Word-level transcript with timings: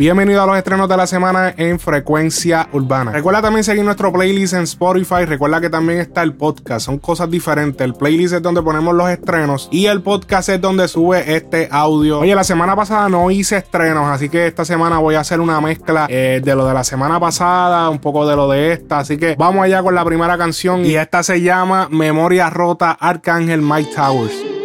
Bienvenido 0.00 0.42
a 0.42 0.46
los 0.46 0.56
estrenos 0.56 0.88
de 0.88 0.96
la 0.96 1.06
semana 1.06 1.52
en 1.58 1.78
Frecuencia 1.78 2.70
Urbana. 2.72 3.12
Recuerda 3.12 3.42
también 3.42 3.64
seguir 3.64 3.84
nuestro 3.84 4.10
playlist 4.10 4.54
en 4.54 4.62
Spotify. 4.62 5.26
Recuerda 5.26 5.60
que 5.60 5.68
también 5.68 6.00
está 6.00 6.22
el 6.22 6.32
podcast. 6.32 6.86
Son 6.86 6.98
cosas 6.98 7.30
diferentes. 7.30 7.84
El 7.84 7.92
playlist 7.92 8.32
es 8.32 8.40
donde 8.40 8.62
ponemos 8.62 8.94
los 8.94 9.10
estrenos 9.10 9.68
y 9.70 9.84
el 9.84 10.00
podcast 10.00 10.48
es 10.48 10.58
donde 10.58 10.88
sube 10.88 11.36
este 11.36 11.68
audio. 11.70 12.20
Oye, 12.20 12.34
la 12.34 12.44
semana 12.44 12.74
pasada 12.74 13.10
no 13.10 13.30
hice 13.30 13.58
estrenos, 13.58 14.08
así 14.08 14.30
que 14.30 14.46
esta 14.46 14.64
semana 14.64 14.96
voy 15.00 15.16
a 15.16 15.20
hacer 15.20 15.38
una 15.38 15.60
mezcla 15.60 16.06
eh, 16.08 16.40
de 16.42 16.54
lo 16.54 16.64
de 16.64 16.72
la 16.72 16.82
semana 16.82 17.20
pasada, 17.20 17.90
un 17.90 17.98
poco 17.98 18.26
de 18.26 18.36
lo 18.36 18.48
de 18.48 18.72
esta. 18.72 19.00
Así 19.00 19.18
que 19.18 19.36
vamos 19.38 19.62
allá 19.62 19.82
con 19.82 19.94
la 19.94 20.06
primera 20.06 20.38
canción 20.38 20.82
y 20.82 20.94
esta 20.94 21.22
se 21.22 21.42
llama 21.42 21.88
Memoria 21.90 22.48
Rota 22.48 22.92
Arcángel 22.92 23.60
Mike 23.60 23.90
Towers. 23.94 24.59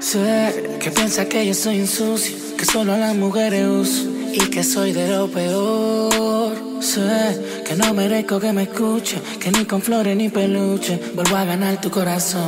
Sé 0.00 0.78
que 0.80 0.90
piensa 0.92 1.24
que 1.26 1.44
yo 1.44 1.54
soy 1.54 1.78
insucio 1.78 2.36
que 2.56 2.64
solo 2.64 2.96
las 2.96 3.16
mujeres 3.16 3.66
uso 3.66 4.08
y 4.32 4.38
que 4.50 4.62
soy 4.62 4.92
de 4.92 5.08
lo 5.08 5.28
peor. 5.28 6.54
Sé 6.80 7.62
que 7.64 7.74
no 7.74 7.92
merezco 7.94 8.38
que 8.38 8.52
me 8.52 8.62
escuche, 8.62 9.20
que 9.40 9.50
ni 9.50 9.64
con 9.64 9.82
flores 9.82 10.16
ni 10.16 10.28
peluche 10.28 11.00
vuelvo 11.14 11.36
a 11.36 11.44
ganar 11.44 11.80
tu 11.80 11.90
corazón. 11.90 12.40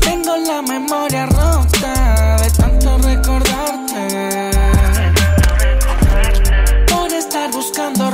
Tengo 0.00 0.36
la 0.36 0.60
memoria 0.62 1.26
rota 1.26 2.36
de 2.42 2.50
tanto 2.50 2.98
recordarte. 2.98 4.50
Por 6.88 7.12
estar 7.12 7.50
buscando 7.52 8.10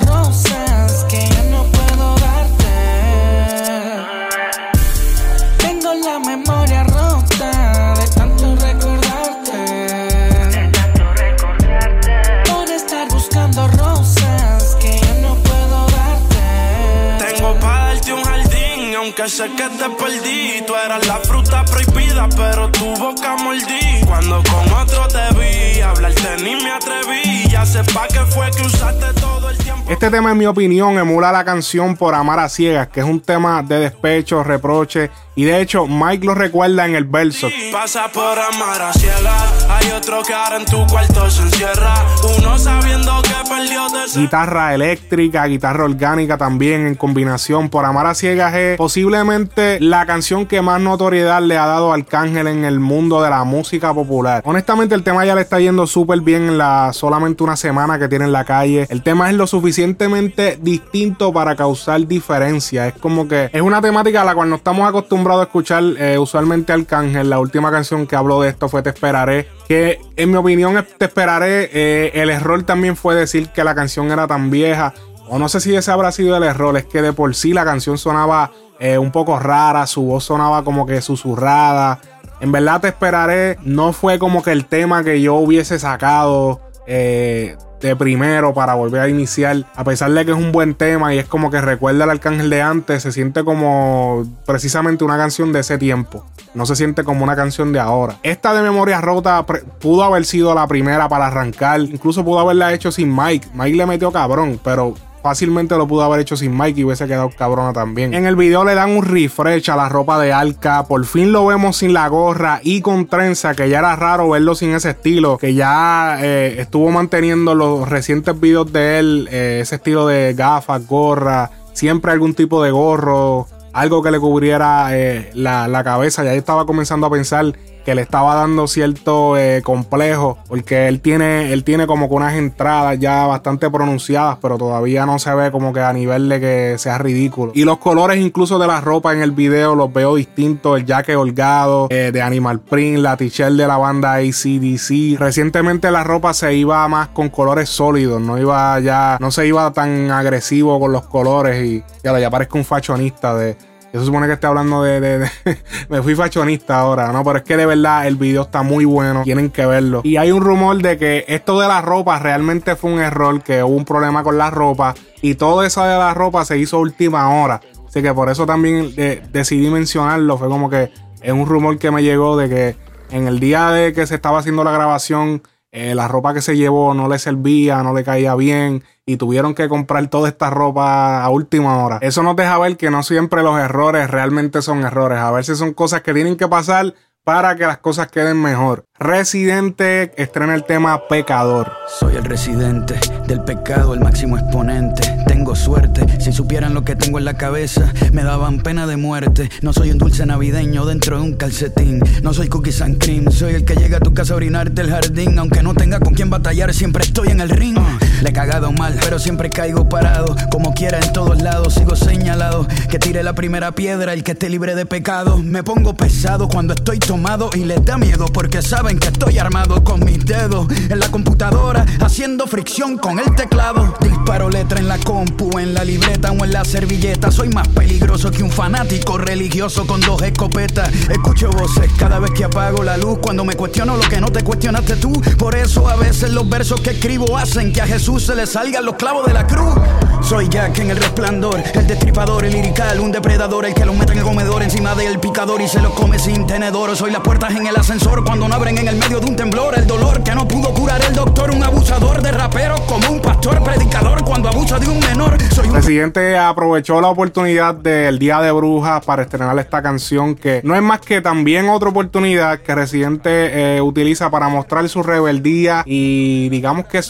aunque 19.19 19.31
sé 19.31 19.51
que 19.51 19.69
te 19.69 19.91
perdí. 19.91 20.65
Tú 20.67 20.75
eras 20.75 21.07
la 21.07 21.17
fruta 21.17 21.65
prohibida, 21.65 22.29
pero 22.37 22.71
tu 22.71 22.87
boca 22.97 23.37
mordí. 23.37 24.05
Cuando 24.07 24.43
con 24.45 24.73
otro 24.73 25.09
te 25.09 25.39
vi, 25.39 25.81
hablarte 25.81 26.43
ni 26.43 26.55
me 26.57 26.71
atreví. 26.71 27.49
Ya 27.51 27.67
sepa 27.67 28.07
que 28.09 28.21
fue 28.21 28.51
que 28.51 28.63
usaste 28.63 29.21
todo 29.21 29.51
el 29.51 29.59
tiempo. 29.59 29.91
Este 29.91 30.11
tema, 30.11 30.31
en 30.31 30.39
mi 30.39 30.47
opinión, 30.47 30.99
emula 30.99 31.33
la 31.33 31.45
canción 31.45 31.97
Por 31.97 32.15
Amar 32.15 32.39
a 32.39 32.49
Ciegas, 32.49 32.89
que 32.89 33.01
es 33.01 33.07
un 33.07 33.21
tema 33.21 33.63
de 33.63 33.81
despecho, 33.81 34.45
reproche. 34.45 35.11
Y 35.39 35.45
de 35.45 35.61
hecho, 35.61 35.87
Mike 35.87 36.27
lo 36.27 36.35
recuerda 36.35 36.85
en 36.85 36.97
el 36.97 37.05
verso. 37.05 37.47
Pasa 37.71 38.09
por 38.13 38.37
amar 38.37 38.83
a 38.83 38.93
ciegas. 38.93 39.69
Hay 39.71 39.93
otro 39.93 40.21
que 40.25 40.35
ahora 40.35 40.57
en 40.57 40.65
tu 40.65 40.85
cuarto 40.89 41.31
se 41.31 41.43
encierra. 41.43 41.95
Uno 42.41 42.59
sabiendo 42.59 43.23
que 43.23 43.49
perdió 43.49 43.87
de 43.89 44.21
Guitarra 44.21 44.75
eléctrica, 44.75 45.47
guitarra 45.47 45.85
orgánica 45.85 46.39
también 46.39 46.89
en 46.89 46.97
combinación. 46.97 47.69
Por 47.69 47.85
Amar 47.85 48.07
a 48.07 48.15
Ciegas 48.17 48.53
es 48.57 48.77
posiblemente 48.77 49.79
la 49.79 50.07
canción 50.07 50.45
que 50.45 50.61
más 50.61 50.81
notoriedad 50.81 51.41
le 51.41 51.57
ha 51.57 51.67
dado 51.67 51.93
Arcángel 51.93 52.49
en 52.49 52.65
el 52.65 52.81
mundo 52.81 53.23
de 53.23 53.31
la 53.31 53.45
música 53.45 53.95
popular. 53.95 54.43
Honestamente, 54.45 54.97
el 54.97 55.05
tema 55.05 55.25
ya 55.25 55.37
le 55.37 55.43
está 55.43 55.61
yendo 55.61 55.87
súper 55.87 56.21
bien 56.21 56.49
en 56.49 56.59
la 56.59 56.93
solamente 56.93 57.45
una 57.45 57.55
semana 57.55 57.97
que 58.01 58.09
tiene 58.09 58.25
en 58.25 58.33
la 58.33 58.45
calle. 58.45 58.89
El 58.91 59.05
tema 59.05 59.31
es 59.31 59.37
lo 59.37 59.47
suficientemente 59.47 60.59
distinto 60.61 61.33
para 61.33 61.55
causar 61.55 62.05
diferencia. 62.09 62.89
Es 62.89 62.95
como 62.95 63.29
que 63.29 63.51
es 63.53 63.63
una 63.63 63.81
temática 63.81 64.23
a 64.23 64.25
la 64.25 64.35
cual 64.35 64.51
no 64.51 64.57
estamos 64.57 64.89
acostumbrados 64.89 65.28
a 65.37 65.43
escuchar 65.43 65.83
eh, 65.99 66.19
usualmente 66.19 66.73
Arcángel. 66.73 67.31
La 67.31 67.39
última 67.39 67.71
canción 67.71 68.07
que 68.07 68.17
habló 68.17 68.41
de 68.41 68.49
esto 68.49 68.69
fue 68.69 68.83
Te 68.83 68.91
Esperaré. 68.91 69.49
Que 69.67 70.01
en 70.17 70.31
mi 70.31 70.37
opinión 70.37 70.85
Te 70.99 71.05
Esperaré. 71.05 71.71
eh, 71.73 72.13
el 72.15 72.31
error 72.31 72.63
también 72.63 72.97
fue 72.97 73.15
decir 73.15 73.49
que 73.51 73.65
la 73.65 73.75
canción 73.75 74.11
era 74.11 74.27
tan 74.27 74.51
vieja. 74.51 74.95
O 75.29 75.39
no 75.39 75.49
sé 75.49 75.61
si 75.61 75.75
ese 75.77 75.91
habrá 75.91 76.11
sido 76.13 76.37
el 76.37 76.43
error. 76.43 76.77
Es 76.77 76.87
que 76.87 77.03
de 77.03 77.13
por 77.13 77.35
sí 77.35 77.53
la 77.53 77.65
canción 77.65 77.99
sonaba 77.99 78.51
eh, 78.81 78.99
un 78.99 79.13
poco 79.13 79.39
rara. 79.39 79.87
Su 79.87 80.03
voz 80.03 80.25
sonaba 80.25 80.65
como 80.65 80.87
que 80.87 81.01
susurrada. 81.03 82.01
En 82.41 82.53
verdad 82.53 82.81
Te 82.81 82.89
Esperaré 82.89 83.59
no 83.63 83.93
fue 83.93 84.19
como 84.19 84.43
que 84.43 84.53
el 84.53 84.65
tema 84.65 85.05
que 85.05 85.21
yo 85.21 85.35
hubiese 85.35 85.79
sacado. 85.79 86.61
Eh, 86.91 87.57
de 87.81 87.95
primero 87.95 88.55
para 88.55 88.75
volver 88.75 89.03
a 89.03 89.09
iniciar. 89.09 89.65
A 89.77 89.85
pesar 89.85 90.11
de 90.11 90.25
que 90.25 90.33
es 90.33 90.37
un 90.37 90.53
buen 90.53 90.75
tema 90.75 91.15
y 91.15 91.19
es 91.19 91.27
como 91.27 91.51
que 91.51 91.61
recuerda 91.61 92.05
al 92.05 92.11
arcángel 92.11 92.51
de 92.51 92.63
antes, 92.63 93.03
se 93.03 93.13
siente 93.13 93.45
como 93.45 94.25
precisamente 94.47 95.05
una 95.05 95.17
canción 95.17 95.53
de 95.53 95.61
ese 95.61 95.79
tiempo. 95.79 96.27
No 96.55 96.67
se 96.67 96.75
siente 96.75 97.05
como 97.05 97.23
una 97.25 97.37
canción 97.37 97.73
de 97.73 97.79
ahora. 97.79 98.17
Esta 98.23 98.55
de 98.55 98.63
Memoria 98.63 99.01
Rota 99.01 99.45
pudo 99.79 100.03
haber 100.03 100.25
sido 100.25 100.55
la 100.55 100.67
primera 100.67 101.09
para 101.09 101.27
arrancar. 101.27 101.81
Incluso 101.81 102.25
pudo 102.25 102.41
haberla 102.41 102.73
hecho 102.73 102.91
sin 102.91 103.15
Mike. 103.15 103.49
Mike 103.55 103.77
le 103.77 103.87
metió 103.87 104.11
cabrón, 104.11 104.59
pero 104.65 104.95
fácilmente 105.29 105.77
lo 105.77 105.87
pudo 105.87 106.05
haber 106.05 106.21
hecho 106.21 106.39
sin 106.39 106.57
Mike 106.57 106.81
y 106.81 106.85
hubiese 106.85 107.07
quedado 107.07 107.29
cabrona 107.29 107.75
también. 107.75 108.15
En 108.15 108.25
el 108.25 108.35
video 108.35 108.65
le 108.65 108.75
dan 108.75 108.97
un 108.97 109.05
refresh 109.05 109.71
a 109.71 109.77
la 109.77 109.87
ropa 109.91 110.19
de 110.19 110.33
Alka. 110.33 110.85
Por 110.85 111.05
fin 111.05 111.33
lo 111.33 111.45
vemos 111.45 111.77
sin 111.77 111.93
la 111.93 112.09
gorra 112.09 112.61
y 112.63 112.81
con 112.81 113.07
trenza, 113.07 113.55
que 113.55 113.69
ya 113.69 113.81
era 113.81 113.95
raro 113.95 114.31
verlo 114.31 114.55
sin 114.55 114.71
ese 114.71 114.91
estilo. 114.91 115.37
Que 115.37 115.53
ya 115.53 116.17
eh, 116.23 116.57
estuvo 116.61 116.91
manteniendo 116.91 117.55
los 117.55 117.87
recientes 117.91 118.41
videos 118.41 118.73
de 118.73 118.99
él, 118.99 119.29
eh, 119.31 119.59
ese 119.61 119.75
estilo 119.75 120.07
de 120.07 120.33
gafas, 120.33 120.87
gorra, 120.87 121.51
siempre 121.75 122.11
algún 122.11 122.33
tipo 122.33 122.63
de 122.63 122.71
gorro. 122.71 123.47
Algo 123.75 124.03
que 124.03 124.11
le 124.11 124.19
cubriera 124.19 124.97
eh, 124.97 125.31
la, 125.35 125.69
la 125.69 125.85
cabeza. 125.85 126.25
Ya 126.25 126.33
estaba 126.33 126.65
comenzando 126.65 127.07
a 127.07 127.11
pensar 127.11 127.53
que 127.89 127.95
le 127.95 128.03
estaba 128.03 128.35
dando 128.35 128.67
cierto 128.67 129.39
eh, 129.39 129.63
complejo 129.65 130.37
porque 130.47 130.89
él 130.89 131.01
tiene 131.01 131.55
él 131.55 131.65
tiene 131.65 131.87
como 131.87 132.11
que 132.11 132.17
unas 132.17 132.35
entradas 132.35 132.99
ya 132.99 133.25
bastante 133.25 133.71
pronunciadas 133.71 134.37
pero 134.43 134.59
todavía 134.59 135.07
no 135.07 135.19
se 135.19 135.35
ve 135.35 135.51
como 135.51 135.73
que 135.73 135.81
a 135.81 135.91
nivel 135.95 136.29
de 136.29 136.39
que 136.39 136.75
sea 136.77 136.99
ridículo. 136.99 137.53
Y 137.55 137.65
los 137.65 137.79
colores 137.79 138.19
incluso 138.19 138.59
de 138.59 138.67
la 138.67 138.83
ropa 138.83 139.15
en 139.15 139.23
el 139.23 139.33
video 139.33 139.75
los 139.75 139.91
veo 139.91 140.17
distintos 140.17 140.79
el 140.79 140.85
jaque 140.85 141.17
holgado 141.17 141.87
eh, 141.89 142.11
de 142.13 142.21
Animal 142.21 142.61
Print 142.61 142.99
la 142.99 143.17
t-shirt 143.17 143.53
de 143.53 143.67
la 143.67 143.79
banda 143.79 144.17
ACDC 144.17 145.19
recientemente 145.19 145.91
la 145.91 146.05
ropa 146.05 146.35
se 146.35 146.53
iba 146.53 146.87
más 146.89 147.09
con 147.09 147.31
colores 147.31 147.71
sólidos 147.71 148.21
no 148.21 148.37
iba 148.37 148.79
ya 148.81 149.17
no 149.19 149.31
se 149.31 149.47
iba 149.47 149.73
tan 149.73 150.11
agresivo 150.11 150.79
con 150.79 150.93
los 150.93 151.07
colores 151.07 151.65
y 151.65 151.83
ya, 152.05 152.19
ya 152.19 152.29
parezco 152.29 152.59
un 152.59 152.67
fashionista 152.67 153.35
de 153.35 153.57
se 153.93 154.05
supone 154.05 154.27
que 154.27 154.35
esté 154.35 154.47
hablando 154.47 154.83
de, 154.83 155.01
de- 155.01 155.19
de- 155.21 155.31
Me 155.89 156.03
fui 156.03 156.15
fashionista 156.15 156.79
ahora, 156.81 157.11
¿no? 157.13 157.25
Pero 157.25 157.39
es 157.39 157.45
que 157.45 157.57
de 157.57 157.67
verdad 157.67 158.07
el 158.07 158.17
video 158.17 158.43
está 158.43 158.63
muy 158.63 158.85
bueno. 158.85 159.23
Tienen 159.25 159.51
que 159.51 159.65
verlo. 159.67 160.01
Y 160.05 160.17
hay 160.17 160.31
un 160.33 160.43
rumor 160.43 160.77
de 160.83 160.99
que 160.99 161.25
esto 161.29 161.59
de 161.61 161.67
la 161.69 161.81
ropa 161.81 162.19
realmente 162.19 162.77
fue 162.77 162.93
un 162.93 163.01
error, 163.01 163.43
que 163.43 163.63
hubo 163.63 163.75
un 163.75 163.85
problema 163.85 164.23
con 164.23 164.37
la 164.39 164.51
ropa. 164.51 164.95
Y 165.23 165.35
todo 165.37 165.63
eso 165.63 165.83
de 165.85 165.97
la 165.97 166.13
ropa 166.15 166.45
se 166.45 166.59
hizo 166.59 166.79
última 166.79 167.29
hora. 167.43 167.61
Así 167.89 168.03
que 168.03 168.13
por 168.13 168.29
eso 168.29 168.45
también 168.45 168.93
eh, 168.97 169.23
decidí 169.33 169.69
mencionarlo. 169.71 170.37
Fue 170.37 170.49
como 170.49 170.69
que 170.69 170.93
es 171.23 171.33
un 171.33 171.47
rumor 171.47 171.79
que 171.79 171.91
me 171.91 172.03
llegó 172.03 172.37
de 172.37 172.49
que 172.49 172.77
en 173.11 173.27
el 173.27 173.41
día 173.41 173.71
de 173.71 173.95
que 173.95 174.07
se 174.07 174.15
estaba 174.17 174.39
haciendo 174.41 174.63
la 174.65 174.71
grabación, 174.73 175.43
eh, 175.71 175.95
la 175.95 176.09
ropa 176.09 176.33
que 176.33 176.41
se 176.41 176.57
llevó 176.57 176.95
no 176.95 177.09
le 177.09 177.19
servía, 177.19 177.83
no 177.83 177.93
le 177.95 178.05
caía 178.05 178.35
bien 178.35 178.85
y 179.05 179.17
tuvieron 179.17 179.55
que 179.55 179.69
comprar 179.69 180.09
toda 180.09 180.29
esta 180.29 180.51
ropa 180.51 181.23
a 181.23 181.29
última 181.31 181.85
hora. 181.85 181.99
Eso 182.01 182.23
nos 182.23 182.37
deja 182.37 182.59
ver 182.59 182.77
que 182.77 182.91
no 182.91 183.03
siempre 183.03 183.43
los 183.43 183.59
errores 183.59 184.11
realmente 184.11 184.63
son 184.63 184.85
errores. 184.85 185.19
A 185.19 185.31
veces 185.31 185.59
son 185.59 185.75
cosas 185.75 186.03
que 186.03 186.15
tienen 186.15 186.37
que 186.37 186.49
pasar 186.49 186.95
para 187.29 187.57
que 187.57 187.67
las 187.67 187.77
cosas 187.77 188.09
queden 188.11 188.41
mejor. 188.41 188.87
Residente 188.99 190.15
estrena 190.17 190.55
el 190.55 190.65
tema 190.65 191.09
Pecador. 191.09 191.71
Soy 192.01 192.17
el 192.17 192.25
residente 192.25 192.99
del 193.27 193.45
pecado, 193.45 193.93
el 193.93 194.01
máximo 194.01 194.39
exponente. 194.39 195.03
Tengo 195.27 195.55
suerte, 195.55 196.07
si 196.23 196.33
supieran 196.33 196.73
lo 196.73 196.85
que 196.85 196.97
tengo 196.97 197.19
en 197.19 197.27
la 197.27 197.37
cabeza, 197.37 197.93
me 198.15 198.23
daban 198.25 198.61
pena 198.61 198.87
de 198.87 198.97
muerte. 198.97 199.51
No 199.61 199.75
soy 199.75 199.91
un 199.91 199.99
dulce 199.99 200.25
navideño 200.25 200.87
dentro 200.87 201.19
de 201.19 201.23
un 201.23 201.35
calcetín. 201.35 202.01
No 202.23 202.33
soy 202.33 202.49
cookies 202.49 202.81
and 202.81 202.97
cream, 202.97 203.31
soy 203.31 203.55
el 203.55 203.67
que 203.67 203.75
llega 203.75 203.99
a 203.99 204.01
tu 204.01 204.15
casa 204.15 204.33
a 204.33 204.37
orinarte 204.37 204.81
el 204.81 204.91
jardín. 204.91 205.39
Aunque 205.39 205.63
no 205.63 205.75
tenga 205.75 206.01
con 206.01 206.15
quién 206.15 206.31
batallar, 206.31 206.73
siempre 206.73 207.05
estoy 207.05 207.29
en 207.29 207.43
el 207.43 207.51
ring. 207.51 207.77
Le 208.21 208.31
he 208.31 208.33
cagado 208.33 208.73
mal, 208.73 208.99
pero 209.01 209.19
siempre 209.19 209.49
caigo 209.49 209.89
parado. 209.89 210.35
Como 210.51 210.75
quiera 210.75 210.99
en 210.99 211.13
todos 211.13 211.41
lados, 211.41 211.75
sigo 211.75 211.95
señalado. 211.95 212.67
Que 212.91 212.99
tire 212.99 213.23
la 213.23 213.35
primera 213.35 213.73
piedra, 213.73 214.13
el 214.13 214.25
que 214.25 214.33
esté 214.33 214.49
libre 214.49 214.75
de 214.75 214.87
pecado. 214.87 215.39
Me 215.39 215.63
pongo 215.63 215.95
pesado 215.95 216.49
cuando 216.49 216.75
estoy 216.75 216.99
tomado 216.99 217.51
y 217.55 217.65
les 217.65 217.85
da 217.85 217.97
miedo 217.97 218.27
porque 218.27 218.61
saben 218.61 218.99
que 218.99 219.09
estoy 219.09 219.39
armado 219.39 219.85
con 219.85 220.05
mis 220.05 220.25
dedos 220.25 220.67
en 220.89 220.99
la 220.99 221.09
computadora. 221.11 221.87
Haciendo 222.01 222.47
fricción 222.47 222.99
con 222.99 223.21
el 223.21 223.35
teclado. 223.37 223.95
Disparo 224.01 224.51
letra 224.51 224.81
en 224.81 224.89
la 224.89 224.99
compu, 224.99 225.59
en 225.59 225.75
la 225.75 225.85
libreta 225.85 226.33
o 226.33 226.45
en 226.45 226.53
la 226.53 226.65
servilleta. 226.65 227.31
Soy 227.31 227.51
más 227.51 227.69
peligroso 227.69 228.33
que 228.33 228.43
un 228.43 228.51
fanático 228.51 229.17
religioso 229.17 229.87
con 229.87 230.01
dos 230.01 230.23
escopetas. 230.23 230.91
Escucho 231.09 231.51
voces 231.51 231.91
cada 231.97 232.19
vez 232.19 232.33
que 232.33 232.45
apago 232.45 232.83
la 232.83 232.97
luz. 232.97 233.19
Cuando 233.23 233.45
me 233.45 233.55
cuestiono 233.55 233.97
lo 233.97 234.09
que 234.09 234.21
no 234.21 234.31
te 234.31 234.43
cuestionaste 234.43 234.97
tú. 234.97 235.13
Por 235.39 235.55
eso 235.55 235.89
a 235.89 235.95
veces 235.95 236.33
los 236.33 236.49
versos 236.49 236.81
que 236.81 236.91
escribo 236.91 237.39
hacen 237.39 237.73
que 237.73 237.81
a 237.81 237.87
Jesús 237.87 238.08
se 238.17 238.35
le 238.35 238.47
salgan 238.47 238.87
los 238.87 238.95
clavos 238.95 239.27
de 239.27 239.35
la 239.35 239.47
cruz. 239.47 239.75
Soy 240.23 240.49
Jack 240.49 240.79
en 240.79 240.91
el 240.91 240.97
resplandor, 240.97 241.63
el 241.75 241.87
destripador, 241.87 242.45
el 242.45 242.53
lirical, 242.53 243.01
un 243.01 243.13
depredador, 243.13 243.67
el 243.67 243.75
que 243.75 243.85
lo 243.85 243.93
mete 243.93 244.13
en 244.13 244.19
el 244.19 244.25
comedor 244.25 244.63
encima 244.63 244.95
del 244.95 245.21
picador 245.21 245.61
y 245.61 245.69
se 245.69 245.81
lo 245.81 245.95
come 245.95 246.19
sin 246.19 246.47
tenedor. 246.47 246.97
Soy 246.97 247.11
las 247.11 247.21
puertas 247.21 247.55
en 247.55 247.67
el 247.67 247.77
ascensor 247.77 248.25
cuando 248.25 248.49
no 248.49 248.55
abren 248.55 248.79
en 248.79 248.89
el 248.89 248.97
medio 248.97 249.21
de 249.21 249.27
un 249.27 249.37
temblor. 249.37 249.79
El 249.79 249.87
dolor 249.87 250.23
que 250.23 250.35
no 250.35 250.49
pudo 250.49 250.73
curar 250.73 251.01
el 251.03 251.15
doctor, 251.15 251.51
un 251.51 251.63
abusador 251.63 252.23
de 252.23 252.33
rapero 252.33 252.77
como 252.87 253.11
un 253.11 253.21
pastor 253.21 253.63
predicador 253.63 254.25
cuando 254.25 254.49
abusa 254.49 254.79
de 254.79 254.89
un 254.89 254.99
menor. 255.01 255.37
Soy 255.53 255.67
un 255.67 255.75
presidente 255.75 256.37
aprovechó 256.37 257.01
la 257.01 257.09
oportunidad 257.09 257.75
del 257.75 258.19
Día 258.19 258.41
de 258.41 258.51
Brujas 258.53 259.05
para 259.05 259.23
estrenar 259.23 259.59
esta 259.59 259.83
canción 259.83 260.35
que 260.35 260.61
no 260.65 260.75
es 260.75 260.83
más 260.83 261.01
que 261.01 261.21
también 261.21 261.69
otra 261.69 261.91
oportunidad 261.91 262.61
que 262.61 262.75
Residente 262.75 263.77
eh, 263.77 263.81
utiliza 263.83 264.31
para 264.31 264.49
mostrar 264.49 264.89
su 264.89 265.03
rebeldía 265.03 265.83
y 265.85 266.49
digamos 266.49 266.87
que 266.87 267.03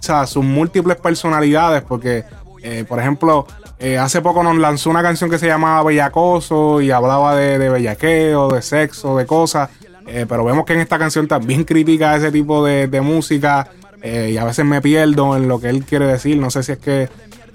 sus, 0.00 0.30
sus 0.30 0.44
múltiples 0.44 0.96
personalidades 0.96 1.82
porque 1.82 2.24
eh, 2.62 2.84
por 2.86 2.98
ejemplo, 2.98 3.46
eh, 3.78 3.98
hace 3.98 4.20
poco 4.20 4.42
nos 4.42 4.56
lanzó 4.56 4.90
una 4.90 5.02
canción 5.02 5.30
que 5.30 5.38
se 5.38 5.46
llamaba 5.46 5.82
Bellacoso 5.84 6.80
y 6.80 6.90
hablaba 6.90 7.36
de, 7.36 7.68
bellaqueo, 7.68 8.48
de 8.48 8.62
sexo, 8.62 9.16
de 9.16 9.26
cosas. 9.26 9.70
Eh, 10.06 10.26
pero 10.28 10.44
vemos 10.44 10.64
que 10.64 10.72
en 10.72 10.80
esta 10.80 10.98
canción 10.98 11.28
también 11.28 11.64
critica 11.64 12.16
ese 12.16 12.32
tipo 12.32 12.64
de 12.64 13.00
música. 13.00 13.68
y 14.02 14.36
a 14.36 14.44
veces 14.44 14.64
me 14.64 14.80
pierdo 14.80 15.36
en 15.36 15.48
lo 15.48 15.60
que 15.60 15.68
él 15.68 15.84
quiere 15.84 16.06
decir. 16.06 16.36
No 16.38 16.50
sé 16.50 16.62
si 16.62 16.72
es 16.72 16.78
que 16.78 17.08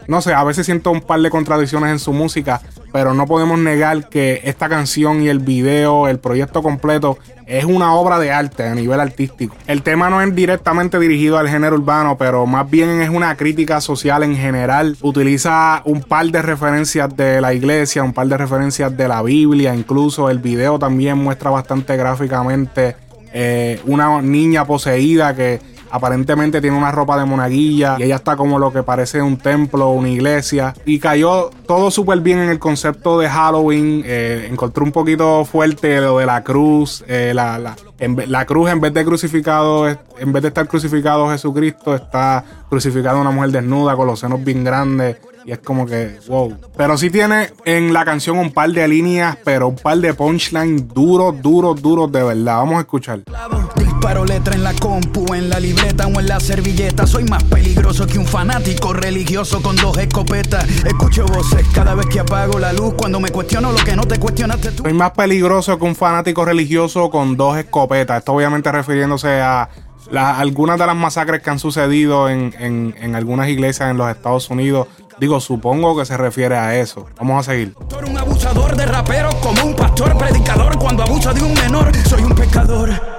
no 0.08 0.22
sé, 0.22 0.34
a 0.34 0.44
veces 0.44 0.66
siento 0.66 0.92
un 0.92 1.02
par 1.02 1.20
de 1.22 1.30
contradicciones 1.30 1.92
en 1.92 2.00
su 2.00 2.14
música, 2.14 2.62
pero 2.92 3.14
no 3.14 3.26
podemos 3.26 3.58
negar 3.58 4.10
que 4.10 4.42
esta 4.44 4.70
canción 4.70 5.22
y 5.22 5.30
el 5.30 5.40
video, 5.40 6.08
el 6.08 6.20
proyecto 6.20 6.62
completo, 6.62 7.18
es 7.48 7.66
una 7.66 7.94
obra 7.96 8.20
de 8.20 8.32
arte 8.32 8.64
a 8.64 8.76
nivel 8.76 9.00
artístico. 9.00 9.56
El 9.68 9.82
tema 9.82 10.10
no 10.10 10.22
es 10.22 10.34
directamente 10.36 11.00
dirigido 11.00 11.38
al 11.38 11.50
género 11.50 11.76
urbano, 11.76 12.18
pero 12.18 12.46
más 12.46 12.70
bien 12.70 13.02
es 13.02 13.10
una 13.10 13.36
crítica 13.36 13.82
social 13.82 14.24
en 14.24 14.36
general. 14.36 14.98
Utiliza 15.02 15.82
un 15.86 16.02
par 16.02 16.28
de 16.28 16.42
referencias 16.42 17.16
de 17.16 17.42
la 17.42 17.54
iglesia, 17.54 18.04
un 18.04 18.14
par 18.14 18.28
de 18.28 18.38
referencias 18.38 18.96
de 18.96 19.08
la 19.08 19.22
Biblia, 19.22 19.76
incluso 19.76 20.30
el 20.30 20.40
video 20.40 20.80
también 20.80 21.18
muestra 21.18 21.50
bastante 21.50 21.98
gráficamente 21.98 22.96
eh, 23.34 23.82
una 23.86 24.22
niña 24.22 24.66
poseída 24.66 25.36
que 25.36 25.60
Aparentemente 25.95 26.60
tiene 26.60 26.75
una 26.75 26.92
ropa 26.92 27.19
de 27.19 27.25
monaguilla 27.25 27.98
y 28.00 28.04
ella 28.04 28.16
está 28.16 28.36
como 28.36 28.57
lo 28.57 28.74
que 28.74 28.81
parece 28.81 29.22
un 29.22 29.38
templo, 29.38 29.92
una 29.92 30.10
iglesia. 30.10 30.74
Y 30.86 30.98
cayó 30.98 31.51
todo 31.68 31.92
súper 31.92 32.19
bien 32.22 32.40
en 32.40 32.50
el 32.50 32.57
concepto 32.57 33.19
de 33.19 33.30
Halloween. 33.30 34.01
Eh, 34.04 34.48
encontré 34.50 34.84
un 34.84 34.92
poquito 34.92 35.45
fuerte 35.45 36.01
lo 36.01 36.18
de 36.18 36.25
la 36.25 36.44
cruz. 36.44 37.06
Eh, 37.07 37.34
la, 37.36 37.60
la, 37.60 37.75
la 38.00 38.45
cruz 38.48 38.72
en 38.72 38.81
vez 38.81 38.92
de 38.92 39.06
crucificado, 39.06 39.88
en 39.88 40.34
vez 40.34 40.42
de 40.42 40.48
estar 40.48 40.68
crucificado 40.68 41.30
Jesucristo, 41.30 41.94
está 41.94 42.44
crucificado 42.69 43.22
una 43.22 43.30
mujer 43.30 43.51
desnuda 43.51 43.95
con 43.95 44.07
los 44.07 44.19
senos 44.19 44.44
bien 44.44 44.63
grandes. 44.63 45.18
Y 45.45 45.51
es 45.51 45.60
como 45.60 45.86
que, 45.86 46.19
wow. 46.28 46.57
Pero 46.78 46.98
sí 46.98 47.10
tiene 47.10 47.51
en 47.66 47.94
la 47.94 48.06
canción 48.06 48.38
un 48.38 48.51
par 48.51 48.72
de 48.72 48.88
líneas, 48.88 49.38
pero 49.44 49.68
un 49.68 49.75
par 49.75 49.98
de 49.98 50.13
punchlines 50.13 50.88
duros, 50.94 51.42
duros, 51.42 51.81
duros 51.81 52.12
de 52.12 52.24
verdad. 52.24 52.57
Vamos 52.57 52.78
a 52.78 52.80
escuchar. 52.81 53.22
Disparo 53.75 54.25
letra 54.25 54.56
en 54.56 54.63
la 54.63 54.74
compu, 54.74 55.34
en 55.34 55.50
la 55.50 55.60
libreta 55.60 56.07
o 56.07 56.19
en 56.19 56.28
la 56.28 56.40
servilleta. 56.40 57.06
Soy 57.06 57.25
más 57.25 57.44
peligroso 57.44 58.07
que 58.07 58.18
un 58.18 58.25
fanático 58.25 58.94
religioso 58.94 59.62
con 59.62 59.75
dos 59.75 59.98
escopetas. 59.98 60.66
Escucho 60.86 61.25
voces 61.25 61.66
cada 61.74 61.94
vez 61.95 62.06
que 62.06 62.19
apago 62.19 62.60
la 62.60 62.72
luz. 62.72 62.94
Cuando 62.94 63.19
me 63.19 63.30
cuestiono 63.30 63.72
lo 63.72 63.80
que 63.80 63.95
no 63.95 64.04
te 64.06 64.19
cuestionaste 64.19 64.72
tú. 64.72 64.84
Soy 64.84 64.94
más 64.94 65.12
peligroso 65.12 65.78
que 65.78 65.84
un 65.84 65.95
fanático 65.95 66.45
religioso 66.45 67.10
con 67.10 67.36
dos 67.36 67.57
escopetas. 67.57 68.19
Esto 68.19 68.34
obviamente 68.34 68.72
refiriéndose 68.72 69.42
a 69.42 69.69
algunas 70.18 70.78
de 70.80 70.86
las 70.86 70.95
masacres 70.95 71.42
que 71.42 71.50
han 71.50 71.60
sucedido 71.60 72.30
en, 72.30 72.54
en, 72.60 72.95
en, 73.00 73.16
algunas 73.16 73.50
iglesias 73.50 73.90
en 73.90 73.98
los 73.98 74.10
Estados 74.10 74.50
Unidos 74.50 74.88
Digo, 75.19 75.39
supongo 75.39 75.98
que 75.98 76.06
se 76.06 76.18
refiere 76.18 76.57
a 76.57 76.75
eso. 76.80 77.06
Vamos 77.18 77.48
a 77.48 77.51
seguir. 77.51 77.75
Un 78.07 78.18
abusador 78.18 78.75
de 78.75 78.86
rapero 78.86 79.30
como 79.42 79.63
un 79.63 79.75
pastor 79.75 80.18
predicador 80.18 80.77
cuando 80.77 81.04
abusa 81.04 81.33
de 81.33 81.44
un 81.44 81.54
menor. 81.54 81.95
Soy 82.06 82.24
un 82.24 82.36
pecador. 82.36 83.12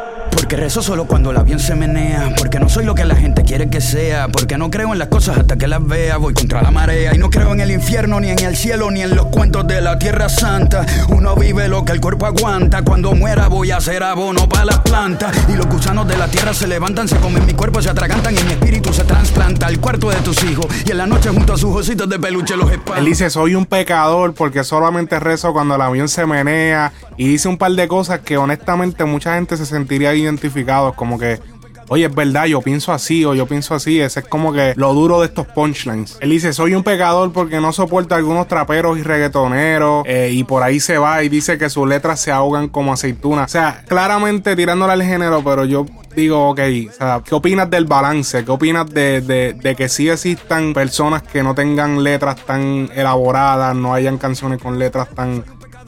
Rezo 0.57 0.83
solo 0.83 1.07
cuando 1.07 1.31
el 1.31 1.37
avión 1.37 1.59
se 1.59 1.75
menea. 1.75 2.33
Porque 2.39 2.59
no 2.59 2.69
soy 2.69 2.85
lo 2.85 2.95
que 2.95 3.05
la 3.05 3.17
gente 3.17 3.43
quiere 3.43 3.69
que 3.69 3.81
sea. 3.81 4.29
Porque 4.29 4.57
no 4.57 4.71
creo 4.71 4.93
en 4.93 4.99
las 4.99 5.09
cosas 5.09 5.39
hasta 5.39 5.57
que 5.57 5.69
las 5.69 5.85
vea. 5.87 6.17
Voy 6.17 6.33
contra 6.33 6.63
la 6.63 6.71
marea. 6.71 7.15
Y 7.15 7.19
no 7.19 7.29
creo 7.31 7.53
en 7.53 7.61
el 7.61 7.71
infierno, 7.71 8.21
ni 8.21 8.31
en 8.31 8.39
el 8.39 8.57
cielo, 8.57 8.91
ni 8.91 9.03
en 9.03 9.15
los 9.15 9.27
cuentos 9.27 9.67
de 9.67 9.81
la 9.81 9.99
tierra 9.99 10.29
santa. 10.29 10.87
Uno 11.09 11.35
vive 11.37 11.69
lo 11.69 11.85
que 11.85 11.93
el 11.93 12.01
cuerpo 12.01 12.27
aguanta. 12.27 12.83
Cuando 12.83 13.13
muera 13.15 13.49
voy 13.49 13.73
a 13.73 13.79
hacer 13.79 14.03
abono 14.03 14.49
para 14.49 14.65
las 14.65 14.79
plantas. 14.81 15.37
Y 15.49 15.57
los 15.57 15.67
gusanos 15.67 16.07
de 16.09 16.17
la 16.17 16.29
tierra 16.29 16.55
se 16.55 16.67
levantan, 16.67 17.09
se 17.09 17.17
comen 17.17 17.45
mi 17.47 17.53
cuerpo, 17.53 17.83
se 17.83 17.91
atragantan. 17.91 18.35
Y 18.37 18.43
mi 18.43 18.53
espíritu 18.53 18.93
se 18.93 19.05
trasplanta 19.05 19.67
al 19.67 19.81
cuarto 19.81 20.11
de 20.11 20.17
tus 20.17 20.43
hijos. 20.45 20.67
Y 20.87 20.91
en 20.91 20.99
la 20.99 21.07
noche 21.07 21.31
junto 21.31 21.55
a 21.55 21.59
sus 21.59 21.75
ositos 21.75 22.09
de 22.09 22.19
peluche 22.19 22.57
los 22.57 22.71
espalda. 22.71 23.01
Él 23.01 23.07
dice: 23.07 23.29
Soy 23.29 23.55
un 23.55 23.67
pecador 23.67 24.35
porque 24.35 24.65
solamente 24.65 25.19
rezo 25.21 25.53
cuando 25.53 25.75
el 25.75 25.81
avión 25.81 26.09
se 26.09 26.27
menea. 26.27 26.93
Y 27.17 27.29
dice 27.29 27.49
un 27.49 27.59
par 27.59 27.73
de 27.73 27.87
cosas 27.87 28.21
que 28.21 28.37
honestamente 28.37 29.05
mucha 29.05 29.35
gente 29.35 29.57
se 29.57 29.67
sentiría 29.67 30.13
como 30.97 31.19
que, 31.19 31.41
oye, 31.89 32.07
es 32.07 32.15
verdad, 32.15 32.47
yo 32.47 32.61
pienso 32.61 32.93
así 32.93 33.25
o 33.25 33.35
yo 33.35 33.47
pienso 33.47 33.75
así. 33.75 34.01
Ese 34.01 34.21
es 34.21 34.27
como 34.27 34.53
que 34.53 34.75
lo 34.77 34.93
duro 34.95 35.21
de 35.21 35.27
estos 35.27 35.47
punchlines. 35.47 36.19
Él 36.21 36.31
dice, 36.31 36.53
soy 36.53 36.75
un 36.75 36.83
pecador 36.83 37.33
porque 37.33 37.61
no 37.61 37.73
soporta 37.73 38.17
algunos 38.17 38.49
traperos 38.49 38.99
y 38.99 39.03
reggaetoneros 39.03 40.05
eh, 40.07 40.31
y 40.33 40.45
por 40.45 40.63
ahí 40.63 40.81
se 40.81 40.99
va 40.99 41.23
y 41.23 41.29
dice 41.29 41.59
que 41.59 41.71
sus 41.71 41.89
letras 41.89 42.21
se 42.21 42.31
ahogan 42.31 42.69
como 42.69 42.93
aceitunas. 42.93 43.47
O 43.47 43.53
sea, 43.53 43.85
claramente 43.87 44.57
tirándole 44.57 44.93
al 44.93 45.03
género, 45.03 45.43
pero 45.45 45.65
yo 45.65 45.87
digo, 46.15 46.51
ok, 46.51 46.61
o 46.89 46.93
sea, 46.93 47.23
¿qué 47.25 47.35
opinas 47.35 47.69
del 47.71 47.87
balance? 47.87 48.45
¿Qué 48.45 48.51
opinas 48.51 48.89
de, 48.91 49.21
de, 49.21 49.55
de, 49.55 49.75
que 49.75 49.89
sí 49.89 50.09
existan 50.09 50.73
personas 50.73 51.23
que 51.23 51.43
no 51.43 51.55
tengan 51.55 52.03
letras 52.03 52.37
tan 52.45 52.89
elaboradas, 52.95 53.75
no 53.75 53.95
hayan 53.95 54.19
canciones 54.19 54.61
con 54.61 54.79
letras 54.79 55.09
tan 55.09 55.45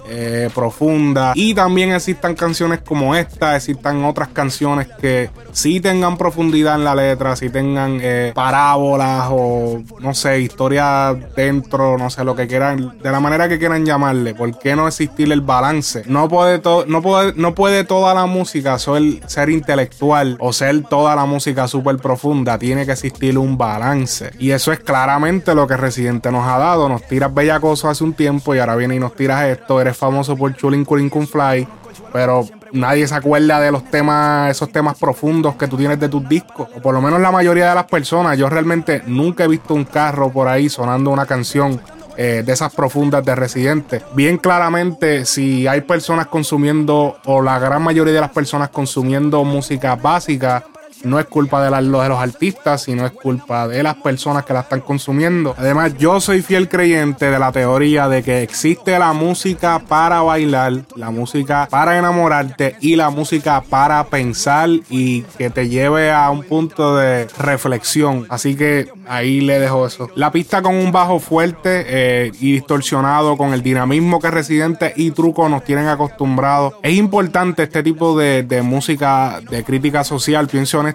eh, 0.09 0.51
profunda. 0.55 1.33
Y 1.35 1.55
también 1.55 1.93
existan 1.93 2.35
canciones 2.35 2.81
como 2.81 3.15
esta, 3.15 3.57
existan 3.57 4.05
otras 4.05 4.29
canciones 4.29 4.89
que 5.01 5.31
sí 5.53 5.81
tengan 5.81 6.17
profundidad 6.17 6.77
en 6.77 6.85
la 6.85 6.95
letra, 6.95 7.37
si 7.37 7.51
tengan 7.51 7.99
eh, 8.03 8.33
parábolas 8.35 9.29
o 9.31 9.83
no 10.01 10.15
sé, 10.15 10.41
historia 10.41 11.17
dentro, 11.35 11.99
no 11.99 12.11
sé, 12.11 12.25
lo 12.25 12.37
que 12.37 12.47
quieran, 12.47 12.99
de 13.03 13.11
la 13.11 13.21
manera 13.21 13.49
que 13.49 13.59
quieran 13.59 13.85
llamarle. 13.85 14.35
¿Por 14.35 14.59
qué 14.59 14.77
no 14.77 14.87
existir 14.87 15.31
el 15.33 15.41
balance? 15.41 16.03
No 16.07 16.29
puede, 16.29 16.61
no 16.87 17.03
puede, 17.03 17.33
no 17.35 17.55
puede 17.55 17.85
toda 17.85 18.15
la 18.15 18.27
música 18.27 18.79
ser, 18.79 19.03
ser 19.27 19.51
intelectual 19.51 20.37
o 20.41 20.53
ser 20.53 20.83
toda 20.85 21.17
la 21.17 21.25
música 21.27 21.69
súper 21.69 21.97
profunda. 21.97 22.59
Tiene 22.59 22.87
que 22.87 22.93
existir 22.93 23.39
un 23.39 23.59
balance. 23.59 24.31
Y 24.39 24.51
eso 24.51 24.73
es 24.73 24.81
claramente 24.81 25.55
lo 25.55 25.67
que 25.67 25.77
Residente 25.77 26.31
nos 26.31 26.47
ha 26.47 26.59
dado. 26.59 26.89
Nos 26.89 27.03
tiras 27.07 27.33
bellacoso 27.33 27.89
hace 27.89 28.05
un 28.05 28.15
tiempo 28.15 28.55
y 28.55 28.59
ahora 28.59 28.77
viene 28.77 28.97
y 28.97 28.99
nos 28.99 29.15
tiras 29.15 29.45
esto. 29.45 29.81
Eres 29.81 29.96
famoso 29.97 30.37
por 30.37 30.55
Chulin 30.55 30.85
Culin 30.85 31.11
Kun 31.11 31.27
Fly, 31.27 31.67
pero 32.13 32.47
nadie 32.73 33.07
se 33.07 33.15
acuerda 33.15 33.61
de 33.61 33.73
los 33.73 33.85
temas, 33.91 34.51
esos 34.51 34.71
temas 34.71 34.99
profundos 34.99 35.57
que 35.57 35.69
tú 35.69 35.77
tienes 35.77 35.99
de 35.99 36.09
tus 36.09 36.29
discos. 36.29 36.69
O 36.77 36.81
por 36.81 36.95
lo 36.95 37.01
menos 37.01 37.21
la 37.21 37.31
mayoría 37.31 37.69
de 37.69 37.75
las 37.75 37.85
personas. 37.85 38.39
Yo 38.39 38.49
realmente 38.49 39.03
nunca 39.07 39.45
he 39.45 39.49
visto 39.49 39.75
un 39.75 39.85
carro 39.85 40.31
por 40.31 40.49
ahí 40.49 40.69
sonando 40.69 41.11
una 41.11 41.27
canción 41.27 41.81
eh, 42.19 42.43
de 42.47 42.53
esas 42.53 42.75
profundas 42.75 43.23
de 43.25 43.35
Residente. 43.35 44.03
Bien 44.15 44.39
claramente, 44.39 45.27
si 45.27 45.67
hay 45.67 45.83
personas 45.83 46.29
consumiendo, 46.29 47.19
o 47.27 47.43
la 47.43 47.59
gran 47.59 47.83
mayoría 47.83 48.15
de 48.15 48.21
las 48.21 48.31
personas 48.31 48.71
consumiendo 48.71 49.45
música 49.45 49.97
básica, 49.97 50.65
no 51.07 51.19
es 51.19 51.27
culpa 51.27 51.63
de, 51.63 51.75
de 51.75 52.09
los 52.09 52.19
artistas, 52.19 52.83
sino 52.83 53.07
es 53.07 53.13
culpa 53.13 53.69
de 53.69 53.83
las 53.83 53.97
personas 53.97 54.45
que 54.45 54.53
la 54.53 54.61
están 54.61 54.81
consumiendo. 54.81 55.55
Además, 55.57 55.95
yo 55.99 56.21
soy 56.21 56.43
fiel 56.43 56.69
creyente 56.69 57.31
de 57.31 57.39
la 57.39 57.53
teoría 57.53 58.09
de 58.09 58.23
que 58.23 58.43
existe 58.43 58.99
la 58.99 59.13
música 59.13 59.81
para 59.89 60.23
bailar, 60.23 60.73
la 60.95 61.11
música 61.11 61.69
para 61.71 61.99
enamorarte 61.99 62.77
y 62.81 62.97
la 62.97 63.11
música 63.11 63.63
para 63.63 64.05
pensar 64.05 64.69
y 64.91 65.23
que 65.39 65.51
te 65.51 65.69
lleve 65.69 66.13
a 66.13 66.31
un 66.31 66.43
punto 66.43 66.97
de 66.97 67.27
reflexión. 67.39 68.27
Así 68.29 68.57
que 68.57 68.89
ahí 69.09 69.41
le 69.41 69.59
dejo 69.59 69.87
eso. 69.87 70.11
La 70.15 70.31
pista 70.33 70.63
con 70.63 70.75
un 70.75 70.93
bajo 70.93 71.21
fuerte 71.21 71.85
eh, 71.87 72.33
y 72.41 72.53
distorsionado, 72.53 73.37
con 73.37 73.53
el 73.53 73.63
dinamismo 73.63 74.21
que 74.21 74.31
Residente 74.31 74.93
y 74.97 75.11
Truco 75.11 75.49
nos 75.49 75.65
tienen 75.65 75.89
acostumbrados. 75.89 76.75
Es 76.83 76.97
importante 76.97 77.65
este 77.65 77.83
tipo 77.83 78.19
de, 78.19 78.43
de 78.43 78.63
música 78.63 79.41
de 79.49 79.65
crítica 79.65 80.05
social, 80.05 80.49
pienso 80.49 80.81
en 80.81 80.89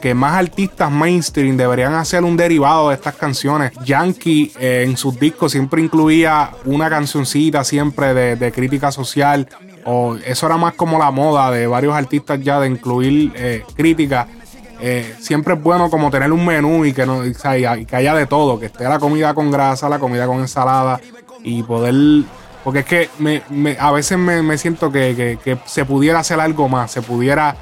que 0.00 0.14
más 0.14 0.34
artistas 0.34 0.90
mainstream 0.90 1.56
deberían 1.56 1.94
hacer 1.94 2.24
un 2.24 2.36
derivado 2.36 2.88
de 2.88 2.94
estas 2.94 3.14
canciones. 3.16 3.72
Yankee 3.84 4.52
eh, 4.58 4.84
en 4.86 4.96
sus 4.96 5.18
discos 5.18 5.52
siempre 5.52 5.82
incluía 5.82 6.50
una 6.64 6.88
cancioncita 6.88 7.64
siempre 7.64 8.14
de, 8.14 8.52
crítica 8.52 8.92
social. 8.92 9.48
O 9.84 10.16
eso 10.16 10.46
era 10.46 10.56
más 10.56 10.74
como 10.74 10.98
la 10.98 11.10
moda 11.10 11.50
de 11.50 11.66
varios 11.66 11.94
artistas 11.94 12.40
ya 12.42 12.60
de 12.60 12.68
incluir 12.68 13.32
eh, 13.34 13.64
crítica. 13.74 14.26
eh, 14.80 15.14
siempre 15.20 15.54
es 15.54 15.62
bueno 15.62 15.90
como 15.90 16.10
tener 16.10 16.32
un 16.32 16.44
menú 16.44 16.84
y 16.84 16.92
que, 16.92 17.06
no, 17.06 17.22
que 17.22 17.96
haya 17.96 18.14
de 18.14 18.26
todo, 18.26 18.58
que 18.58 18.66
esté 18.66 18.84
la 18.84 18.98
comida 18.98 19.34
con 19.34 19.50
grasa, 19.50 19.88
la 19.88 19.98
comida 19.98 20.26
con 20.26 20.40
ensalada 20.40 21.00
y 21.42 21.62
poder... 21.62 22.24
Porque 22.62 22.80
es 22.80 22.84
que 22.84 23.08
me, 23.18 23.42
a 23.78 23.90
veces 23.90 24.18
me, 24.18 24.58
siento 24.58 24.92
que, 24.92 25.58
se 25.64 25.84
pudiera 25.86 26.18
hacer 26.18 26.40
algo 26.40 26.68
más, 26.68 26.90
se 26.90 27.02
pudiera... 27.02 27.56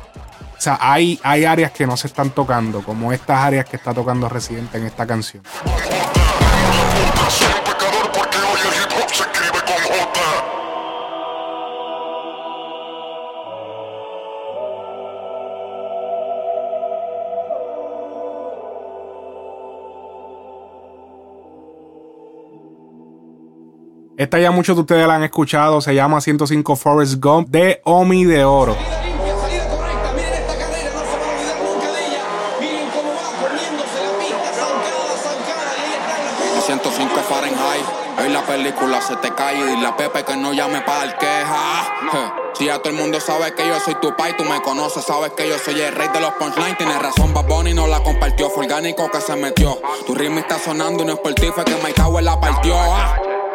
O 0.58 0.60
sea, 0.60 0.76
hay, 0.80 1.20
hay 1.22 1.44
áreas 1.44 1.70
que 1.70 1.86
no 1.86 1.96
se 1.96 2.08
están 2.08 2.30
tocando, 2.30 2.82
como 2.82 3.12
estas 3.12 3.38
áreas 3.38 3.64
que 3.64 3.76
está 3.76 3.94
tocando 3.94 4.28
Residente 4.28 4.76
en 4.78 4.86
esta 4.86 5.06
canción. 5.06 5.44
Esta 24.16 24.40
ya 24.40 24.50
muchos 24.50 24.74
de 24.74 24.80
ustedes 24.80 25.06
la 25.06 25.14
han 25.14 25.22
escuchado. 25.22 25.80
Se 25.80 25.94
llama 25.94 26.20
105 26.20 26.74
Forest 26.74 27.22
Gump 27.22 27.48
de 27.50 27.80
Omi 27.84 28.24
de 28.24 28.44
Oro. 28.44 28.76
Película 38.48 39.00
se 39.02 39.14
te 39.16 39.34
cae 39.34 39.58
y 39.58 39.62
dile 39.62 39.86
a 39.86 39.94
Pepe 39.94 40.24
que 40.24 40.34
no 40.34 40.54
llame 40.54 40.80
para 40.80 41.04
el 41.04 41.14
queja. 41.16 41.86
Si 42.54 42.64
ya 42.64 42.78
todo 42.78 42.88
el 42.88 42.96
mundo 42.96 43.20
sabe 43.20 43.54
que 43.54 43.68
yo 43.68 43.78
soy 43.78 43.94
tu 43.96 44.16
pai, 44.16 44.34
tú 44.36 44.44
me 44.44 44.60
conoces, 44.62 45.04
sabes 45.04 45.32
que 45.32 45.46
yo 45.46 45.58
soy 45.58 45.78
el 45.80 45.94
rey 45.94 46.08
de 46.08 46.20
los 46.20 46.32
punchlines. 46.32 46.78
Tienes 46.78 46.98
razón, 47.00 47.34
Bad 47.34 47.44
Bunny 47.44 47.74
no 47.74 47.86
la 47.86 48.02
compartió, 48.02 48.48
fue 48.48 48.64
orgánico 48.64 49.10
que 49.10 49.20
se 49.20 49.36
metió. 49.36 49.78
Tu 50.06 50.14
ritmo 50.14 50.38
está 50.38 50.58
sonando 50.58 51.02
y 51.02 51.06
no 51.06 51.12
es 51.12 51.18
por 51.18 51.34
ti, 51.34 51.48
fue 51.54 51.64
que 51.64 51.74
Mike 51.74 51.92
Tower 51.92 52.24
la 52.24 52.40
partió. 52.40 52.74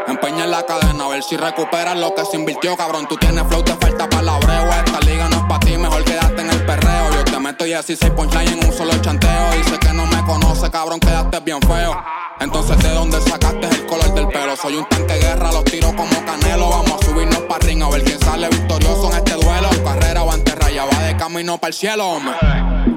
Empeña 0.08 0.44
en 0.44 0.52
la 0.52 0.64
cadena 0.64 1.06
a 1.06 1.08
ver 1.08 1.24
si 1.24 1.38
recuperas 1.38 1.98
lo 1.98 2.14
que 2.14 2.24
se 2.26 2.38
invirtió, 2.38 2.78
cabrón. 2.78 3.08
Tú 3.08 3.18
tienes 3.18 3.48
flow, 3.48 3.64
te 3.64 3.74
falta 3.74 4.08
palabreo. 4.08 4.70
Esta 4.86 5.00
liga 5.00 5.28
no 5.28 5.38
es 5.38 5.44
para 5.44 5.60
ti, 5.60 5.76
mejor 5.76 6.04
quedarte 6.04 6.42
en 6.42 6.50
el 6.52 6.66
perreo. 6.66 7.03
Meto 7.44 7.66
y 7.66 7.74
así 7.74 7.98
seis 7.98 8.10
punchline 8.16 8.54
en 8.54 8.66
un 8.66 8.72
solo 8.72 8.94
chanteo. 9.02 9.52
Dice 9.58 9.78
que 9.78 9.92
no 9.92 10.06
me 10.06 10.24
conoce, 10.24 10.72
cabrón, 10.72 10.98
quedaste 11.02 11.42
bien 11.42 11.60
feo. 11.62 11.94
Entonces, 12.40 12.82
¿de 12.82 12.88
dónde 12.92 13.20
sacaste 13.20 13.68
el 13.68 13.86
color 13.86 14.14
del 14.14 14.30
pelo? 14.30 14.56
Soy 14.56 14.78
un 14.78 14.86
tanque 14.86 15.16
guerra, 15.16 15.52
los 15.52 15.66
tiro 15.66 15.94
como 15.94 16.24
canelo. 16.26 16.70
Vamos 16.70 17.02
a 17.02 17.06
subirnos 17.06 17.40
para 17.40 17.66
ring 17.66 17.84
a 17.84 17.90
ver 17.90 18.02
quién 18.06 18.18
sale 18.22 18.48
victorioso 18.48 19.12
en 19.12 19.18
este 19.18 19.34
duelo. 19.34 19.70
Carrera 19.84 20.24
va 20.24 20.38
raya, 20.56 20.86
va 20.86 21.04
de 21.04 21.18
camino 21.18 21.58
para 21.58 21.68
el 21.68 21.74
cielo, 21.74 22.12
hombre. 22.12 22.34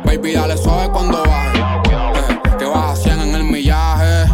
Baby, 0.04 0.34
dale 0.34 0.56
suave 0.56 0.92
cuando 0.92 1.24
baje. 1.24 1.58
Eh, 1.58 2.56
que 2.56 2.64
vas 2.66 3.00
a 3.00 3.02
100 3.02 3.20
en 3.22 3.34
el 3.34 3.42
millaje. 3.42 4.26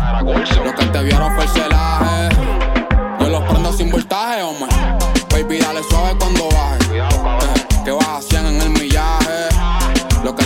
Lo 0.62 0.74
que 0.74 0.84
te 0.92 1.02
vieron 1.04 1.34
fue 1.36 1.44
el 1.44 1.50
celaje 1.50 2.31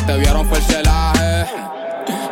te 0.07 0.17
vieron 0.17 0.47
fue 0.47 0.59
el 0.59 0.65
celaje. 0.65 1.47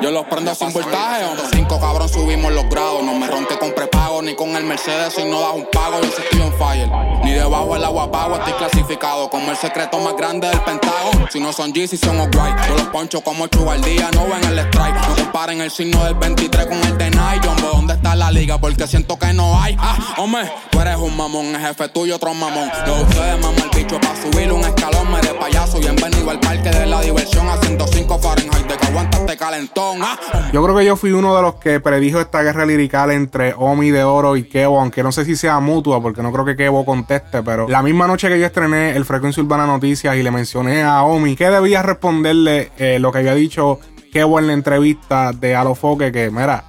Yo 0.01 0.11
los 0.11 0.25
prendo 0.27 0.55
sin 0.55 0.73
voltaje, 0.73 1.25
hombre. 1.25 1.45
Cinco 1.53 1.81
cabrón 1.81 2.09
subimos 2.09 2.53
los 2.53 2.69
grados. 2.69 3.03
No 3.03 3.15
me 3.15 3.27
ronque 3.27 3.59
con 3.59 3.73
prepago 3.75 3.94
ni 4.25 4.35
con 4.35 4.57
el 4.57 4.65
Mercedes 4.65 5.15
si 5.15 5.25
no 5.25 5.41
das 5.41 5.55
un 5.55 5.67
pago. 5.71 6.01
Yo 6.01 6.09
estoy 6.09 6.41
on 6.41 6.53
fire. 6.55 6.91
Ni 7.25 7.33
debajo 7.33 7.75
del 7.75 7.85
agua 7.85 8.11
pago 8.11 8.37
estoy 8.37 8.55
clasificado 8.55 9.29
como 9.29 9.51
el 9.51 9.57
secreto 9.57 9.99
más 10.01 10.17
grande 10.17 10.49
del 10.49 10.61
Pentágono. 10.61 11.29
Si 11.31 11.41
no 11.41 11.53
son 11.53 11.73
G, 11.73 11.87
son 11.97 12.19
white. 12.21 12.63
Yo 12.69 12.75
los 12.77 12.89
poncho 12.89 13.21
como 13.21 13.47
día, 13.47 14.11
no 14.15 14.27
ven 14.27 14.45
el 14.45 14.59
strike. 14.59 14.95
No 14.95 15.15
comparen 15.17 15.61
el 15.61 15.71
signo 15.71 16.03
del 16.05 16.15
23 16.15 16.67
con 16.67 16.79
el 16.79 16.99
de 16.99 17.11
Nike. 17.11 17.49
¿dónde 17.61 17.95
está 17.95 18.15
la 18.15 18.31
liga? 18.31 18.59
Porque 18.59 18.87
siento 18.87 19.19
que 19.19 19.33
no 19.33 19.61
hay. 19.61 19.77
Ah, 19.79 20.15
hombre, 20.19 20.51
tú 20.71 20.81
eres 20.81 20.97
un 20.97 21.17
mamón, 21.17 21.47
el 21.47 21.61
jefe 21.61 21.89
tuyo 21.89 22.17
otro 22.17 22.33
mamón. 22.33 22.71
Lo 22.87 23.03
ustedes 23.03 23.41
mamá 23.41 23.59
el 23.63 23.79
bicho 23.79 24.01
para 24.01 24.17
subir 24.17 24.53
un 24.53 24.61
escalón. 24.63 25.11
Me 25.13 25.21
de 25.21 25.35
payaso. 25.35 25.79
Bienvenido 25.79 26.31
al 26.31 26.41
parque 26.41 26.71
de 26.71 26.87
la 26.87 27.01
diversión 27.01 27.49
a 27.49 27.57
105 27.59 28.19
Fahrenheit. 28.19 28.67
De 28.67 28.77
que 28.77 28.87
aguantaste 28.87 29.37
calentón. 29.37 29.99
Ah, 30.03 30.19
yo 30.53 30.63
creo 30.63 30.77
que 30.77 30.85
yo 30.85 30.97
fui 30.97 31.13
uno 31.13 31.37
de 31.37 31.43
los 31.43 31.57
que 31.57 31.81
predijo 31.81 32.21
esta 32.21 32.43
guerra 32.43 32.65
lirical 32.65 33.11
entre 33.11 33.55
Omi 33.55 33.91
de 33.91 34.05
Y 34.37 34.45
Kevo, 34.45 34.81
aunque 34.81 35.03
no 35.03 35.11
sé 35.11 35.25
si 35.25 35.35
sea 35.35 35.59
mutua, 35.61 36.01
porque 36.01 36.23
no 36.23 36.33
creo 36.33 36.45
que 36.45 36.57
Kevo 36.57 36.85
conteste, 36.85 37.43
pero 37.43 37.69
la 37.69 37.83
misma 37.83 38.07
noche 38.07 38.29
que 38.29 38.39
yo 38.39 38.47
estrené 38.47 38.97
el 38.97 39.05
Frecuencia 39.05 39.43
Urbana 39.43 39.67
Noticias 39.67 40.17
y 40.17 40.23
le 40.23 40.31
mencioné 40.31 40.83
a 40.83 41.03
Omi 41.03 41.35
que 41.35 41.51
debía 41.51 41.83
responderle 41.83 42.71
eh, 42.79 42.99
lo 43.01 43.11
que 43.11 43.19
había 43.19 43.35
dicho 43.35 43.81
Kevo 44.13 44.39
en 44.39 44.47
la 44.47 44.53
entrevista 44.53 45.33
de 45.33 45.57
Alofoque, 45.57 46.13
que 46.13 46.31
mira, 46.31 46.63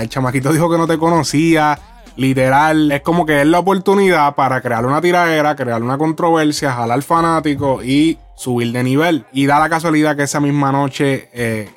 el 0.00 0.08
chamaquito 0.08 0.52
dijo 0.52 0.68
que 0.68 0.76
no 0.76 0.88
te 0.88 0.98
conocía, 0.98 1.78
literal, 2.16 2.90
es 2.90 3.00
como 3.02 3.24
que 3.24 3.42
es 3.42 3.46
la 3.46 3.60
oportunidad 3.60 4.34
para 4.34 4.60
crear 4.60 4.84
una 4.84 5.00
tiradera, 5.00 5.54
crear 5.54 5.82
una 5.82 5.96
controversia, 5.96 6.72
jalar 6.72 7.00
fanáticos 7.02 7.84
y 7.84 8.18
subir 8.34 8.72
de 8.72 8.82
nivel. 8.82 9.24
Y 9.32 9.46
da 9.46 9.60
la 9.60 9.68
casualidad 9.68 10.16
que 10.16 10.24
esa 10.24 10.40
misma 10.40 10.72
noche 10.72 11.28
eh, 11.32 11.70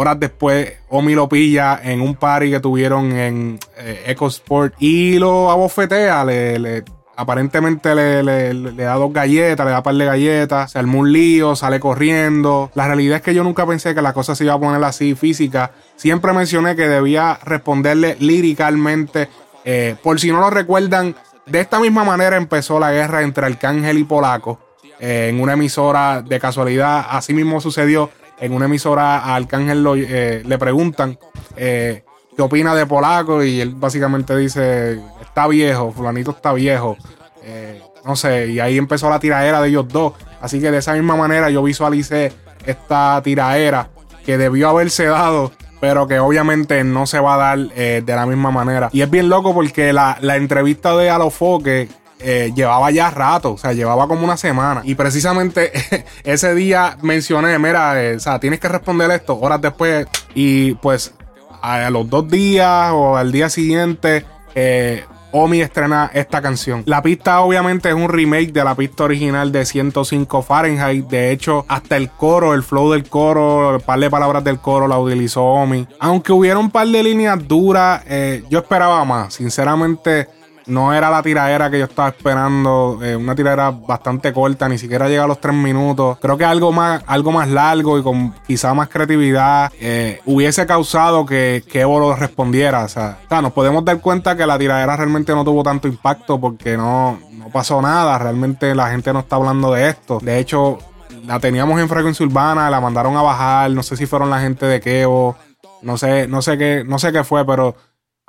Horas 0.00 0.20
después, 0.20 0.74
Omi 0.90 1.16
lo 1.16 1.28
pilla 1.28 1.80
en 1.82 2.00
un 2.00 2.14
party 2.14 2.52
que 2.52 2.60
tuvieron 2.60 3.10
en 3.10 3.58
eh, 3.78 4.04
EcoSport 4.06 4.74
y 4.78 5.18
lo 5.18 5.50
abofetea. 5.50 6.24
Le, 6.24 6.84
aparentemente 7.16 7.96
le, 7.96 8.52
da 8.74 8.94
dos 8.94 9.12
galletas, 9.12 9.66
le 9.66 9.72
da 9.72 9.78
un 9.78 9.82
par 9.82 9.96
de 9.96 10.04
galletas, 10.04 10.70
se 10.70 10.78
armó 10.78 11.00
un 11.00 11.12
lío, 11.12 11.56
sale 11.56 11.80
corriendo. 11.80 12.70
La 12.76 12.86
realidad 12.86 13.16
es 13.16 13.22
que 13.22 13.34
yo 13.34 13.42
nunca 13.42 13.66
pensé 13.66 13.92
que 13.92 14.00
la 14.00 14.12
cosa 14.12 14.36
se 14.36 14.44
iba 14.44 14.54
a 14.54 14.60
poner 14.60 14.84
así 14.84 15.16
física. 15.16 15.72
Siempre 15.96 16.32
mencioné 16.32 16.76
que 16.76 16.86
debía 16.86 17.36
responderle 17.42 18.16
líricamente. 18.20 19.28
Eh, 19.64 19.96
por 20.00 20.20
si 20.20 20.30
no 20.30 20.38
lo 20.38 20.50
recuerdan, 20.50 21.16
de 21.44 21.58
esta 21.58 21.80
misma 21.80 22.04
manera 22.04 22.36
empezó 22.36 22.78
la 22.78 22.92
guerra 22.92 23.22
entre 23.22 23.46
Arcángel 23.46 23.98
y 23.98 24.04
Polaco. 24.04 24.60
Eh, 25.00 25.30
en 25.30 25.40
una 25.40 25.54
emisora 25.54 26.22
de 26.22 26.38
casualidad, 26.38 27.04
así 27.10 27.34
mismo 27.34 27.60
sucedió 27.60 28.10
en 28.40 28.52
una 28.52 28.66
emisora 28.66 29.18
a 29.18 29.34
Arcángel 29.34 29.84
eh, 29.96 30.42
le 30.44 30.58
preguntan 30.58 31.18
eh, 31.56 32.04
qué 32.36 32.42
opina 32.42 32.74
de 32.74 32.86
Polaco 32.86 33.42
y 33.42 33.60
él 33.60 33.74
básicamente 33.74 34.36
dice, 34.36 35.00
está 35.20 35.46
viejo, 35.46 35.92
fulanito 35.92 36.30
está 36.30 36.52
viejo. 36.52 36.96
Eh, 37.42 37.82
no 38.04 38.16
sé, 38.16 38.48
y 38.48 38.60
ahí 38.60 38.78
empezó 38.78 39.10
la 39.10 39.18
tiraera 39.18 39.60
de 39.60 39.68
ellos 39.68 39.88
dos. 39.88 40.14
Así 40.40 40.60
que 40.60 40.70
de 40.70 40.78
esa 40.78 40.94
misma 40.94 41.16
manera 41.16 41.50
yo 41.50 41.62
visualicé 41.62 42.32
esta 42.64 43.20
tiraera 43.22 43.88
que 44.24 44.38
debió 44.38 44.68
haberse 44.68 45.06
dado 45.06 45.52
pero 45.80 46.08
que 46.08 46.18
obviamente 46.18 46.82
no 46.82 47.06
se 47.06 47.20
va 47.20 47.34
a 47.34 47.36
dar 47.36 47.58
de 47.68 48.02
la 48.04 48.26
misma 48.26 48.50
manera. 48.50 48.90
Y 48.92 49.02
es 49.02 49.08
bien 49.08 49.28
loco 49.28 49.54
porque 49.54 49.92
la, 49.92 50.18
la 50.20 50.34
entrevista 50.34 50.96
de 50.96 51.08
Alofoque 51.08 51.88
eh, 52.20 52.52
llevaba 52.54 52.90
ya 52.90 53.10
rato, 53.10 53.52
o 53.52 53.58
sea, 53.58 53.72
llevaba 53.72 54.08
como 54.08 54.24
una 54.24 54.36
semana. 54.36 54.82
Y 54.84 54.94
precisamente 54.94 55.72
ese 56.24 56.54
día 56.54 56.98
mencioné, 57.02 57.58
mira, 57.58 58.02
eh, 58.02 58.16
o 58.16 58.20
sea, 58.20 58.40
tienes 58.40 58.58
que 58.58 58.68
responder 58.68 59.10
esto 59.10 59.38
horas 59.38 59.60
después. 59.60 60.06
Y 60.34 60.74
pues 60.74 61.14
a, 61.62 61.90
los 61.90 62.08
dos 62.10 62.28
días 62.28 62.90
o 62.92 63.16
al 63.16 63.30
día 63.30 63.48
siguiente, 63.48 64.24
eh, 64.54 65.04
Omi 65.30 65.60
estrena 65.60 66.10
esta 66.14 66.40
canción. 66.40 66.82
La 66.86 67.02
pista 67.02 67.40
obviamente 67.40 67.90
es 67.90 67.94
un 67.94 68.08
remake 68.08 68.50
de 68.50 68.64
la 68.64 68.74
pista 68.74 69.04
original 69.04 69.52
de 69.52 69.66
105 69.66 70.42
Fahrenheit. 70.42 71.06
De 71.06 71.30
hecho, 71.30 71.66
hasta 71.68 71.98
el 71.98 72.10
coro, 72.10 72.54
el 72.54 72.62
flow 72.62 72.92
del 72.92 73.06
coro, 73.08 73.76
el 73.76 73.82
par 73.82 74.00
de 74.00 74.08
palabras 74.08 74.42
del 74.42 74.58
coro 74.58 74.88
la 74.88 74.98
utilizó 74.98 75.44
Omi. 75.44 75.86
Aunque 76.00 76.32
hubiera 76.32 76.58
un 76.58 76.70
par 76.70 76.88
de 76.88 77.02
líneas 77.02 77.46
duras, 77.46 78.02
yo 78.48 78.60
esperaba 78.60 79.04
más. 79.04 79.34
Sinceramente, 79.34 80.28
no 80.68 80.92
era 80.92 81.10
la 81.10 81.22
tiradera 81.22 81.70
que 81.70 81.78
yo 81.78 81.86
estaba 81.86 82.08
esperando. 82.08 83.00
Eh, 83.02 83.16
una 83.16 83.34
tiradera 83.34 83.70
bastante 83.70 84.32
corta, 84.32 84.68
ni 84.68 84.78
siquiera 84.78 85.08
llega 85.08 85.24
a 85.24 85.26
los 85.26 85.40
tres 85.40 85.54
minutos. 85.54 86.18
Creo 86.20 86.38
que 86.38 86.44
algo 86.44 86.72
más, 86.72 87.02
algo 87.06 87.32
más 87.32 87.48
largo 87.48 87.98
y 87.98 88.02
con 88.02 88.34
quizá 88.46 88.74
más 88.74 88.88
creatividad 88.88 89.72
eh, 89.80 90.20
hubiese 90.26 90.66
causado 90.66 91.26
que, 91.26 91.64
que 91.70 91.80
Evo 91.80 91.98
lo 91.98 92.14
respondiera. 92.14 92.84
O 92.84 92.88
sea, 92.88 93.18
nos 93.42 93.52
podemos 93.52 93.84
dar 93.84 94.00
cuenta 94.00 94.36
que 94.36 94.46
la 94.46 94.58
tiradera 94.58 94.96
realmente 94.96 95.34
no 95.34 95.44
tuvo 95.44 95.62
tanto 95.62 95.88
impacto 95.88 96.38
porque 96.38 96.76
no, 96.76 97.18
no 97.32 97.48
pasó 97.48 97.80
nada. 97.80 98.18
Realmente 98.18 98.74
la 98.74 98.90
gente 98.90 99.12
no 99.12 99.20
está 99.20 99.36
hablando 99.36 99.72
de 99.72 99.88
esto. 99.88 100.18
De 100.20 100.38
hecho, 100.38 100.78
la 101.26 101.40
teníamos 101.40 101.80
en 101.80 101.88
frecuencia 101.88 102.24
urbana, 102.26 102.70
la 102.70 102.80
mandaron 102.80 103.16
a 103.16 103.22
bajar. 103.22 103.70
No 103.70 103.82
sé 103.82 103.96
si 103.96 104.06
fueron 104.06 104.30
la 104.30 104.40
gente 104.40 104.66
de 104.66 104.80
Kevo. 104.80 105.36
No 105.82 105.96
sé, 105.96 106.26
no 106.26 106.42
sé 106.42 106.58
qué, 106.58 106.82
no 106.84 106.98
sé 106.98 107.12
qué 107.12 107.22
fue, 107.22 107.46
pero 107.46 107.76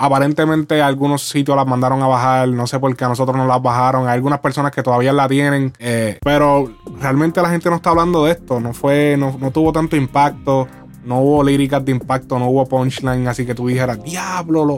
Aparentemente 0.01 0.81
algunos 0.81 1.27
sitios 1.27 1.57
las 1.57 1.67
mandaron 1.67 2.01
a 2.01 2.07
bajar, 2.07 2.47
no 2.47 2.65
sé 2.67 2.79
por 2.79 2.95
qué 2.95 3.03
a 3.03 3.09
nosotros 3.09 3.35
no 3.35 3.45
las 3.45 3.61
bajaron. 3.61 4.07
Hay 4.07 4.13
algunas 4.13 4.39
personas 4.39 4.71
que 4.71 4.81
todavía 4.81 5.11
la 5.11 5.27
tienen, 5.27 5.73
eh, 5.77 6.19
pero 6.23 6.71
realmente 7.01 7.41
la 7.41 7.49
gente 7.49 7.69
no 7.69 7.75
está 7.75 7.89
hablando 7.89 8.23
de 8.23 8.31
esto. 8.31 8.61
No 8.61 8.71
fue, 8.71 9.17
no, 9.19 9.33
tuvo 9.51 9.73
tanto 9.73 9.97
impacto, 9.97 10.69
no 11.03 11.19
hubo 11.19 11.43
líricas 11.43 11.83
de 11.83 11.91
impacto, 11.91 12.39
no 12.39 12.47
hubo 12.47 12.65
punchline, 12.65 13.27
así 13.27 13.45
que 13.45 13.53
tú 13.53 13.67
dijeras, 13.67 14.01
diablo, 14.01 14.63
lo, 14.63 14.77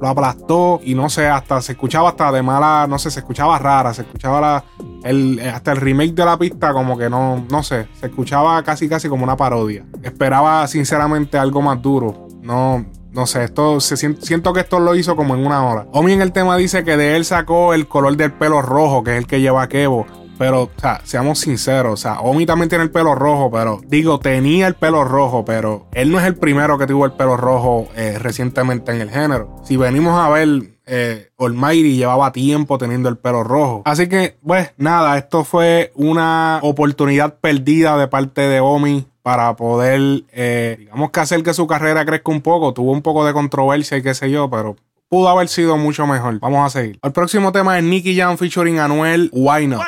lo 0.00 0.08
aplastó 0.08 0.80
y 0.82 0.94
no 0.94 1.10
sé, 1.10 1.26
hasta 1.26 1.60
se 1.60 1.72
escuchaba 1.72 2.08
hasta 2.08 2.32
de 2.32 2.40
mala, 2.40 2.86
no 2.88 2.98
sé, 2.98 3.10
se 3.10 3.20
escuchaba 3.20 3.58
rara, 3.58 3.92
se 3.92 4.00
escuchaba 4.00 4.40
la, 4.40 5.52
hasta 5.52 5.72
el 5.72 5.76
remake 5.82 6.14
de 6.14 6.24
la 6.24 6.38
pista 6.38 6.72
como 6.72 6.96
que 6.96 7.10
no, 7.10 7.44
no 7.50 7.62
sé, 7.62 7.88
se 8.00 8.06
escuchaba 8.06 8.62
casi 8.62 8.88
casi 8.88 9.10
como 9.10 9.24
una 9.24 9.36
parodia. 9.36 9.84
Esperaba 10.02 10.66
sinceramente 10.66 11.36
algo 11.36 11.60
más 11.60 11.82
duro. 11.82 12.26
No, 12.40 12.86
no 13.12 13.26
sé, 13.26 13.44
esto 13.44 13.80
se 13.80 13.96
siento 13.96 14.52
que 14.52 14.60
esto 14.60 14.80
lo 14.80 14.94
hizo 14.94 15.16
como 15.16 15.34
en 15.34 15.44
una 15.44 15.64
hora. 15.64 15.86
Omi 15.92 16.12
en 16.12 16.22
el 16.22 16.32
tema 16.32 16.56
dice 16.56 16.84
que 16.84 16.96
de 16.96 17.16
él 17.16 17.24
sacó 17.24 17.74
el 17.74 17.86
color 17.86 18.16
del 18.16 18.32
pelo 18.32 18.62
rojo, 18.62 19.04
que 19.04 19.12
es 19.12 19.18
el 19.18 19.26
que 19.26 19.40
lleva 19.40 19.68
Kevo. 19.68 20.06
Pero, 20.38 20.62
o 20.62 20.70
sea, 20.76 21.00
seamos 21.04 21.38
sinceros, 21.38 21.92
o 21.92 21.96
sea, 21.96 22.20
Omi 22.20 22.46
también 22.46 22.68
tiene 22.68 22.82
el 22.82 22.90
pelo 22.90 23.14
rojo, 23.14 23.50
pero 23.50 23.80
digo, 23.86 24.18
tenía 24.18 24.66
el 24.66 24.74
pelo 24.74 25.04
rojo, 25.04 25.44
pero 25.44 25.86
él 25.92 26.10
no 26.10 26.18
es 26.18 26.26
el 26.26 26.34
primero 26.34 26.78
que 26.78 26.86
tuvo 26.86 27.04
el 27.04 27.12
pelo 27.12 27.36
rojo 27.36 27.88
eh, 27.94 28.18
recientemente 28.18 28.92
en 28.92 29.02
el 29.02 29.10
género. 29.10 29.60
Si 29.62 29.76
venimos 29.76 30.18
a 30.18 30.28
ver, 30.30 30.48
eh, 30.86 31.30
llevaba 31.38 32.32
tiempo 32.32 32.78
teniendo 32.78 33.08
el 33.08 33.18
pelo 33.18 33.44
rojo. 33.44 33.82
Así 33.84 34.08
que, 34.08 34.36
pues 34.44 34.72
nada, 34.78 35.16
esto 35.16 35.44
fue 35.44 35.92
una 35.94 36.58
oportunidad 36.62 37.38
perdida 37.38 37.96
de 37.96 38.08
parte 38.08 38.40
de 38.40 38.60
Omi 38.60 39.06
para 39.22 39.54
poder, 39.56 40.24
eh, 40.32 40.76
digamos 40.80 41.10
que 41.10 41.20
hacer 41.20 41.42
que 41.42 41.54
su 41.54 41.66
carrera 41.66 42.04
crezca 42.04 42.30
un 42.30 42.42
poco. 42.42 42.74
Tuvo 42.74 42.92
un 42.92 43.02
poco 43.02 43.24
de 43.24 43.32
controversia 43.32 43.96
y 43.96 44.02
qué 44.02 44.14
sé 44.14 44.30
yo, 44.30 44.50
pero 44.50 44.76
pudo 45.08 45.28
haber 45.28 45.48
sido 45.48 45.76
mucho 45.76 46.06
mejor. 46.06 46.38
Vamos 46.40 46.66
a 46.66 46.70
seguir. 46.70 46.98
El 47.02 47.12
próximo 47.12 47.52
tema 47.52 47.78
es 47.78 47.84
Nicky 47.84 48.16
Jam 48.16 48.36
featuring 48.36 48.78
Anuel, 48.78 49.30
Why 49.32 49.66
Not. 49.66 49.82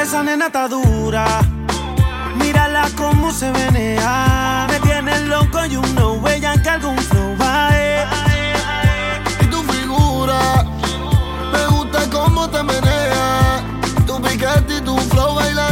Esa 0.00 0.22
nena 0.22 0.46
está 0.46 0.66
dura. 0.66 1.26
Mírala 2.36 2.88
cómo 2.96 3.30
se 3.30 3.52
venea. 3.52 4.66
Me 4.70 4.80
tiene 4.80 5.26
loco 5.26 5.66
y 5.66 5.76
un 5.76 5.94
no 5.94 6.26
ella 6.26 6.54
que 6.62 6.68
algún 6.70 6.96
flow 6.96 7.36
va. 7.38 7.70
Y 7.70 8.19
Tu 14.50 14.56
piquete 14.56 14.78
y 14.78 14.80
tu 14.80 14.96
flow 14.96 15.34
bailando 15.34 15.69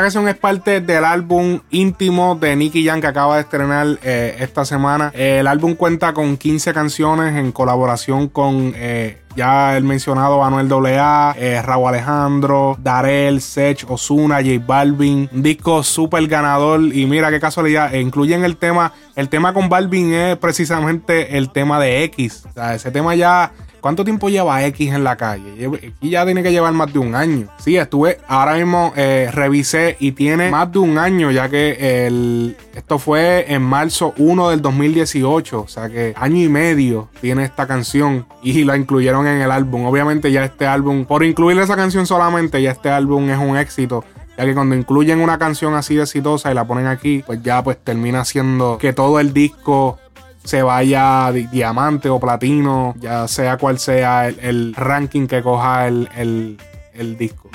Esta 0.00 0.06
canción 0.06 0.28
es 0.28 0.36
parte 0.38 0.80
del 0.80 1.04
álbum 1.04 1.60
íntimo 1.70 2.34
de 2.34 2.56
Nicky 2.56 2.86
Jam 2.86 3.02
que 3.02 3.06
acaba 3.06 3.34
de 3.34 3.42
estrenar 3.42 3.98
eh, 4.02 4.34
esta 4.38 4.64
semana. 4.64 5.12
Eh, 5.14 5.40
el 5.40 5.46
álbum 5.46 5.74
cuenta 5.74 6.14
con 6.14 6.38
15 6.38 6.72
canciones 6.72 7.36
en 7.36 7.52
colaboración 7.52 8.28
con 8.28 8.72
eh, 8.76 9.18
ya 9.36 9.76
el 9.76 9.84
mencionado 9.84 10.38
Manuel 10.40 10.96
AA, 10.98 11.34
eh, 11.36 11.60
Raúl 11.60 11.88
Alejandro, 11.88 12.78
Darel, 12.80 13.42
Sech, 13.42 13.84
Osuna, 13.90 14.36
J 14.36 14.64
Balvin. 14.66 15.28
Disco 15.32 15.82
súper 15.82 16.26
ganador 16.28 16.80
y 16.80 17.04
mira 17.04 17.30
qué 17.30 17.38
casualidad, 17.38 17.92
incluyen 17.92 18.42
el 18.42 18.56
tema, 18.56 18.94
el 19.16 19.28
tema 19.28 19.52
con 19.52 19.68
Balvin 19.68 20.14
es 20.14 20.36
precisamente 20.38 21.36
el 21.36 21.52
tema 21.52 21.78
de 21.78 22.04
X. 22.04 22.46
O 22.48 22.52
sea, 22.54 22.74
ese 22.74 22.90
tema 22.90 23.14
ya 23.16 23.52
¿Cuánto 23.80 24.04
tiempo 24.04 24.28
lleva 24.28 24.64
X 24.66 24.92
en 24.92 25.04
la 25.04 25.16
calle? 25.16 25.70
Y 26.00 26.10
ya 26.10 26.24
tiene 26.24 26.42
que 26.42 26.52
llevar 26.52 26.72
más 26.72 26.92
de 26.92 26.98
un 26.98 27.14
año. 27.14 27.48
Sí, 27.58 27.76
estuve, 27.76 28.18
ahora 28.28 28.54
mismo 28.54 28.92
eh, 28.96 29.30
revisé 29.32 29.96
y 29.98 30.12
tiene 30.12 30.50
más 30.50 30.70
de 30.70 30.78
un 30.78 30.98
año, 30.98 31.30
ya 31.30 31.48
que 31.48 32.06
el, 32.06 32.56
esto 32.74 32.98
fue 32.98 33.52
en 33.52 33.62
marzo 33.62 34.12
1 34.18 34.50
del 34.50 34.62
2018. 34.62 35.60
O 35.60 35.68
sea 35.68 35.88
que 35.88 36.14
año 36.16 36.42
y 36.42 36.48
medio 36.48 37.08
tiene 37.20 37.44
esta 37.44 37.66
canción 37.66 38.26
y 38.42 38.64
la 38.64 38.76
incluyeron 38.76 39.26
en 39.26 39.40
el 39.40 39.50
álbum. 39.50 39.86
Obviamente 39.86 40.30
ya 40.30 40.44
este 40.44 40.66
álbum, 40.66 41.04
por 41.04 41.24
incluir 41.24 41.58
esa 41.58 41.76
canción 41.76 42.06
solamente, 42.06 42.60
ya 42.60 42.70
este 42.70 42.90
álbum 42.90 43.30
es 43.30 43.38
un 43.38 43.56
éxito. 43.56 44.04
Ya 44.36 44.46
que 44.46 44.54
cuando 44.54 44.74
incluyen 44.74 45.20
una 45.20 45.38
canción 45.38 45.74
así 45.74 45.98
exitosa 45.98 46.50
y 46.50 46.54
la 46.54 46.66
ponen 46.66 46.86
aquí, 46.86 47.22
pues 47.26 47.42
ya 47.42 47.62
pues 47.62 47.76
termina 47.82 48.24
siendo 48.24 48.78
que 48.78 48.92
todo 48.92 49.20
el 49.20 49.34
disco 49.34 49.98
se 50.44 50.62
vaya 50.62 51.30
di- 51.32 51.46
diamante 51.46 52.08
o 52.08 52.18
platino, 52.18 52.94
ya 52.98 53.26
sea 53.28 53.56
cual 53.58 53.78
sea 53.78 54.28
el, 54.28 54.38
el 54.40 54.74
ranking 54.74 55.26
que 55.26 55.42
coja 55.42 55.86
el, 55.88 56.08
el- 56.16 56.58
el 56.94 57.16
disco. 57.16 57.50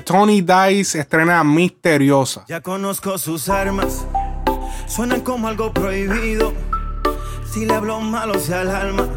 Tony 0.00 0.42
Dice 0.42 1.00
estrena 1.00 1.42
Misteriosa. 1.44 2.44
Ya 2.48 2.60
conozco 2.60 3.18
sus 3.18 3.48
armas, 3.48 4.04
suenan 4.86 5.20
como 5.20 5.48
algo 5.48 5.72
prohibido. 5.72 6.52
Si 7.52 7.66
le 7.66 7.74
hablo 7.74 8.00
malo 8.00 8.38
se 8.38 8.54
alarma, 8.54 9.08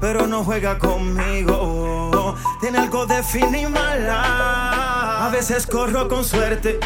pero 0.00 0.26
no 0.26 0.44
juega 0.44 0.78
conmigo. 0.78 2.34
Tiene 2.60 2.78
algo 2.78 3.06
de 3.06 3.22
fin 3.22 3.54
y 3.54 3.66
mala. 3.66 5.26
A 5.26 5.28
veces 5.30 5.66
corro 5.66 6.08
con 6.08 6.24
suerte, 6.24 6.78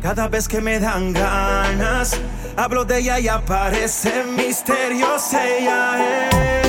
cada 0.00 0.28
vez 0.28 0.48
que 0.48 0.60
me 0.60 0.78
dan 0.80 1.12
ganas. 1.12 2.18
Hablo 2.56 2.84
de 2.84 2.98
ella 2.98 3.20
y 3.20 3.28
aparece 3.28 4.24
misteriosa. 4.24 5.46
Ella 5.46 6.28
es, 6.30 6.67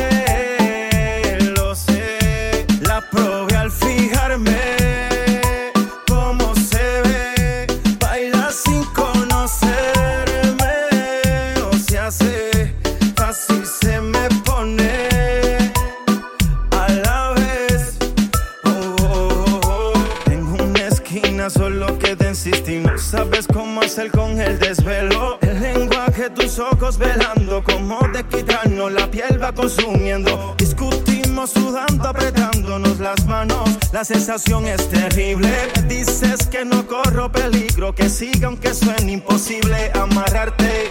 sensación 34.09 34.65
es 34.67 34.89
terrible. 34.89 35.51
Dices 35.87 36.47
que 36.47 36.65
no 36.65 36.87
corro 36.87 37.31
peligro. 37.31 37.93
Que 37.93 38.09
siga 38.09 38.47
aunque 38.47 38.73
suene 38.73 39.11
imposible 39.11 39.91
amarrarte. 39.93 40.89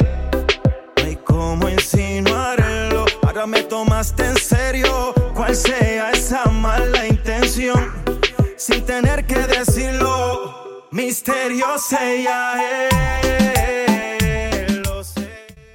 Ay, 1.05 1.19
cómo 1.25 1.69
insinuarlo. 1.69 3.07
Ahora 3.23 3.45
me 3.49 3.65
tomaste 3.65 4.25
en 4.25 4.37
serio. 4.37 5.15
Cual 5.35 5.57
sea 5.57 6.13
esa 6.13 6.45
mala 6.45 7.09
intención. 7.09 7.93
Sin 8.57 8.85
tener 8.85 9.27
que 9.27 9.39
decirlo. 9.39 10.87
Misteriosa 10.93 11.99
ella 12.09 12.55
es. 12.87 13.68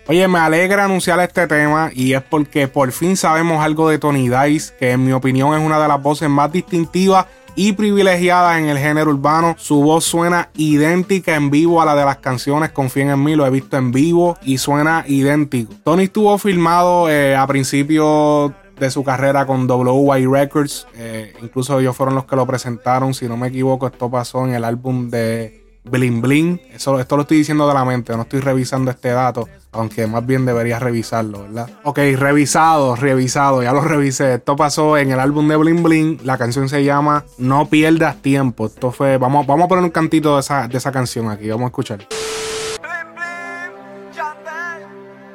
Oye, 0.06 0.28
me 0.28 0.40
alegra 0.40 0.84
anunciar 0.84 1.22
este 1.22 1.48
tema 1.48 1.90
y 1.94 2.14
es 2.14 2.22
porque 2.22 2.68
por 2.68 2.92
fin 2.92 3.16
sabemos 3.16 3.64
algo 3.64 3.88
de 3.88 4.00
Tony 4.00 4.28
Dice, 4.28 4.74
que 4.78 4.92
en 4.92 5.06
mi 5.06 5.14
opinión 5.14 5.58
es 5.58 5.66
una 5.66 5.82
de 5.82 5.88
las 5.88 6.02
voces 6.02 6.30
más 6.30 6.52
distintivas 6.52 7.26
y 7.56 7.72
privilegiada 7.72 8.60
en 8.60 8.66
el 8.66 8.78
género 8.78 9.12
urbano. 9.12 9.56
Su 9.58 9.82
voz 9.82 10.04
suena 10.04 10.50
idéntica 10.56 11.36
en 11.36 11.50
vivo 11.50 11.82
a 11.82 11.86
la 11.86 11.96
de 11.96 12.04
las 12.04 12.18
canciones 12.18 12.72
Confíen 12.72 13.12
en 13.12 13.24
mí, 13.24 13.36
lo 13.36 13.46
he 13.46 13.50
visto 13.50 13.78
en 13.78 13.94
vivo 13.94 14.38
y 14.44 14.58
suena 14.58 15.06
idéntico. 15.08 15.74
Tony 15.86 16.04
estuvo 16.04 16.38
filmado 16.38 17.10
eh, 17.10 17.38
a 17.38 17.48
principios 17.48 18.52
de 18.78 18.92
su 18.92 19.06
carrera 19.06 19.46
con 19.46 19.70
WY 19.70 20.26
Records. 20.26 20.86
Eh, 20.96 21.34
incluso 21.42 21.80
ellos 21.80 21.96
fueron 21.96 22.16
los 22.16 22.26
que 22.26 22.36
lo 22.36 22.46
presentaron. 22.46 23.14
Si 23.14 23.30
no 23.30 23.38
me 23.38 23.48
equivoco, 23.48 23.88
esto 23.88 24.12
pasó 24.12 24.46
en 24.46 24.54
el 24.54 24.66
álbum 24.66 25.10
de 25.10 25.63
Bling 25.84 26.22
Bling. 26.22 26.62
Eso, 26.74 27.00
esto 27.00 27.16
lo 27.16 27.24
estoy 27.24 27.38
diciendo 27.38 27.68
de 27.68 27.74
la 27.74 27.86
mente, 27.86 28.16
no 28.16 28.24
estoy 28.24 28.40
revisando 28.40 28.92
este 28.92 29.10
dato. 29.10 29.48
Aunque 29.72 30.06
más 30.06 30.26
bien 30.26 30.46
debería 30.46 30.80
revisarlo, 30.80 31.44
¿verdad? 31.44 31.70
Ok, 31.84 31.98
revisado, 32.16 32.96
revisado, 32.96 33.64
ya 33.64 33.74
lo 33.74 33.82
revisé. 33.82 34.36
Esto 34.36 34.56
pasó 34.56 34.98
en 34.98 35.12
el 35.12 35.20
álbum 35.20 35.48
de 35.48 35.56
Bling 35.56 35.82
Bling. 35.82 36.20
La 36.24 36.38
canción 36.38 36.70
se 36.70 36.84
llama 36.84 37.26
No 37.38 37.68
pierdas 37.68 38.22
tiempo. 38.22 38.68
Esto 38.68 38.92
fue. 38.92 39.18
Vamos, 39.18 39.48
vamos 39.48 39.66
a 39.66 39.68
poner 39.68 39.84
un 39.84 39.90
cantito 39.90 40.36
de 40.36 40.42
esa, 40.42 40.68
de 40.68 40.78
esa 40.78 40.92
canción 40.92 41.30
aquí. 41.30 41.50
Vamos 41.50 41.66
a 41.66 41.68
escuchar. 41.68 42.08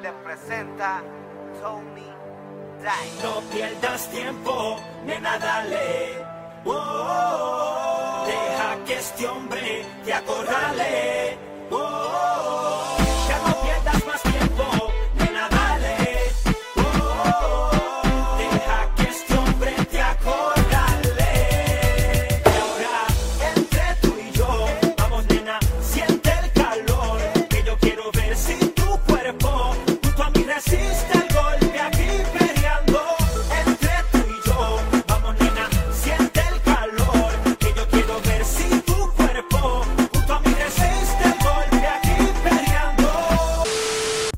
Te 0.02 0.12
presenta. 0.24 1.02
No 3.22 3.40
pierdas 3.52 4.10
tiempo, 4.10 4.76
nena, 5.04 5.38
dale. 5.38 6.24
Oh. 6.64 6.97
Valley. 10.76 11.27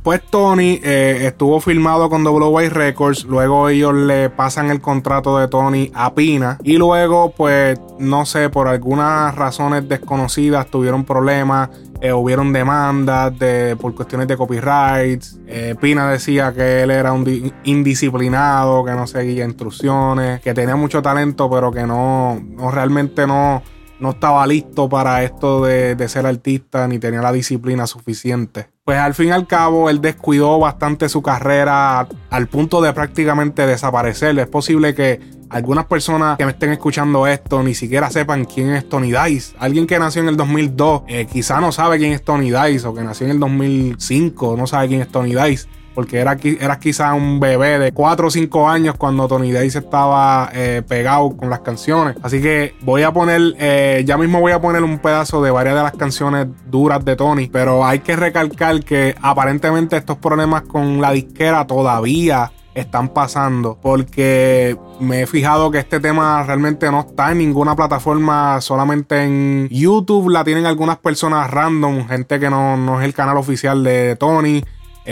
Pues 0.03 0.23
Tony 0.31 0.81
eh, 0.83 1.27
estuvo 1.27 1.61
filmado 1.61 2.09
con 2.09 2.27
WY 2.27 2.71
Records, 2.71 3.25
luego 3.25 3.69
ellos 3.69 3.93
le 3.93 4.31
pasan 4.31 4.71
el 4.71 4.81
contrato 4.81 5.37
de 5.37 5.47
Tony 5.47 5.91
a 5.95 6.15
Pina 6.15 6.57
y 6.65 6.79
luego 6.79 7.33
pues 7.37 7.79
no 7.99 8.25
sé, 8.25 8.49
por 8.49 8.67
algunas 8.67 9.35
razones 9.35 9.87
desconocidas 9.91 10.69
tuvieron 10.69 11.05
problemas, 11.05 11.69
eh, 12.01 12.15
hubieron 12.15 12.51
demandas 12.51 13.39
de, 13.39 13.77
por 13.77 13.95
cuestiones 13.95 14.27
de 14.27 14.39
copyright, 14.39 15.23
Eh, 15.47 15.75
Pina 15.79 16.11
decía 16.11 16.55
que 16.55 16.83
él 16.83 16.91
era 16.91 17.13
un 17.13 17.25
di- 17.25 17.53
indisciplinado, 17.65 18.83
que 18.87 18.93
no 18.93 19.07
seguía 19.07 19.45
instrucciones, 19.45 20.41
que 20.41 20.55
tenía 20.55 20.77
mucho 20.77 21.03
talento 21.03 21.51
pero 21.51 21.71
que 21.71 21.87
no, 21.87 22.41
no 22.57 22.71
realmente 22.71 23.27
no 23.27 23.63
no 24.01 24.11
estaba 24.11 24.47
listo 24.47 24.89
para 24.89 25.23
esto 25.23 25.65
de, 25.65 25.95
de 25.95 26.09
ser 26.09 26.27
artista 26.27 26.89
ni 26.89 26.99
tenía 26.99 27.21
la 27.21 27.33
disciplina 27.33 27.87
suficiente. 27.87 28.69
Pues 28.85 28.99
al 28.99 29.15
fin 29.15 29.29
y 29.29 29.31
al 29.31 29.47
cabo 29.47 29.89
él 29.91 30.01
descuidó 30.01 30.59
bastante 30.59 31.09
su 31.09 31.23
carrera 31.23 32.09
al 32.31 32.47
punto 32.49 32.81
de 32.81 32.93
prácticamente 32.93 33.67
desaparecer. 33.67 34.39
Es 34.39 34.49
posible 34.49 34.95
que 34.95 35.21
algunas 35.51 35.87
personas 35.87 36.39
que 36.39 36.45
me 36.45 36.53
estén 36.53 36.71
escuchando 36.71 37.27
esto 37.27 37.63
ni 37.63 37.75
siquiera 37.75 38.11
sepan 38.11 38.45
quién 38.45 38.71
es 38.71 38.89
Tony 38.89 39.13
Dice. 39.13 39.55
Alguien 39.59 39.87
que 39.87 39.99
nació 39.99 40.23
en 40.23 40.29
el 40.29 40.37
2002 40.37 41.03
eh, 41.09 41.27
quizá 41.31 41.61
no 41.61 41.73
sabe 41.73 41.99
quién 41.99 42.13
es 42.13 42.25
Tony 42.25 42.51
Dice 42.51 42.87
o 42.87 42.95
que 42.95 43.03
nació 43.03 43.27
en 43.27 43.33
el 43.33 43.41
2005 43.41 44.57
no 44.57 44.67
sabe 44.67 44.89
quién 44.89 45.03
es 45.03 45.09
Tony 45.09 45.35
Dice 45.35 45.69
porque 45.95 46.19
era, 46.19 46.37
qui- 46.37 46.57
era 46.61 46.79
quizá 46.79 47.15
un 47.15 47.41
bebé 47.41 47.79
de 47.79 47.93
4 47.93 48.29
o 48.29 48.31
5 48.31 48.69
años 48.69 48.95
cuando 48.97 49.27
Tony 49.29 49.53
Dice 49.53 49.79
estaba 49.81 50.51
eh, 50.53 50.83
pegado 50.87 51.37
con 51.37 51.51
las 51.51 51.61
canciones. 51.61 52.17
Así 52.23 52.41
que 52.41 52.75
voy 52.83 53.03
a 53.03 53.13
poner, 53.13 53.55
eh, 53.59 54.03
ya 54.07 54.17
mismo 54.17 54.41
voy 54.41 54.53
a 54.53 54.61
poner 54.61 54.83
un 54.85 54.99
pedazo 54.99 55.43
de 55.43 55.51
varias 55.51 55.75
de 55.77 55.83
las 55.83 55.93
canciones 55.97 56.47
duras 56.71 57.05
de 57.05 57.17
Tony, 57.17 57.49
pero 57.49 57.85
hay 57.85 58.01
que 58.01 58.17
recalcar 58.17 58.81
que 58.85 59.15
aparentemente 59.21 59.97
estos 59.97 60.17
problemas 60.19 60.63
con 60.63 61.01
la 61.01 61.13
disquera 61.13 61.67
todavía 61.67 62.53
están 62.73 63.09
pasando 63.09 63.77
porque 63.83 64.77
me 65.01 65.23
he 65.23 65.27
fijado 65.27 65.73
que 65.73 65.79
este 65.79 65.99
tema 65.99 66.43
realmente 66.45 66.89
no 66.93 67.01
está 67.01 67.33
en 67.33 67.39
ninguna 67.39 67.75
plataforma 67.75 68.61
solamente 68.61 69.25
en 69.25 69.69
YouTube 69.73 70.29
la 70.31 70.45
tienen 70.45 70.67
algunas 70.67 70.97
personas 70.99 71.51
random 71.51 72.07
gente 72.07 72.39
que 72.39 72.49
no 72.49 73.01
es 73.01 73.05
el 73.05 73.13
canal 73.13 73.37
oficial 73.39 73.83
de 73.83 74.15
Tony 74.15 74.63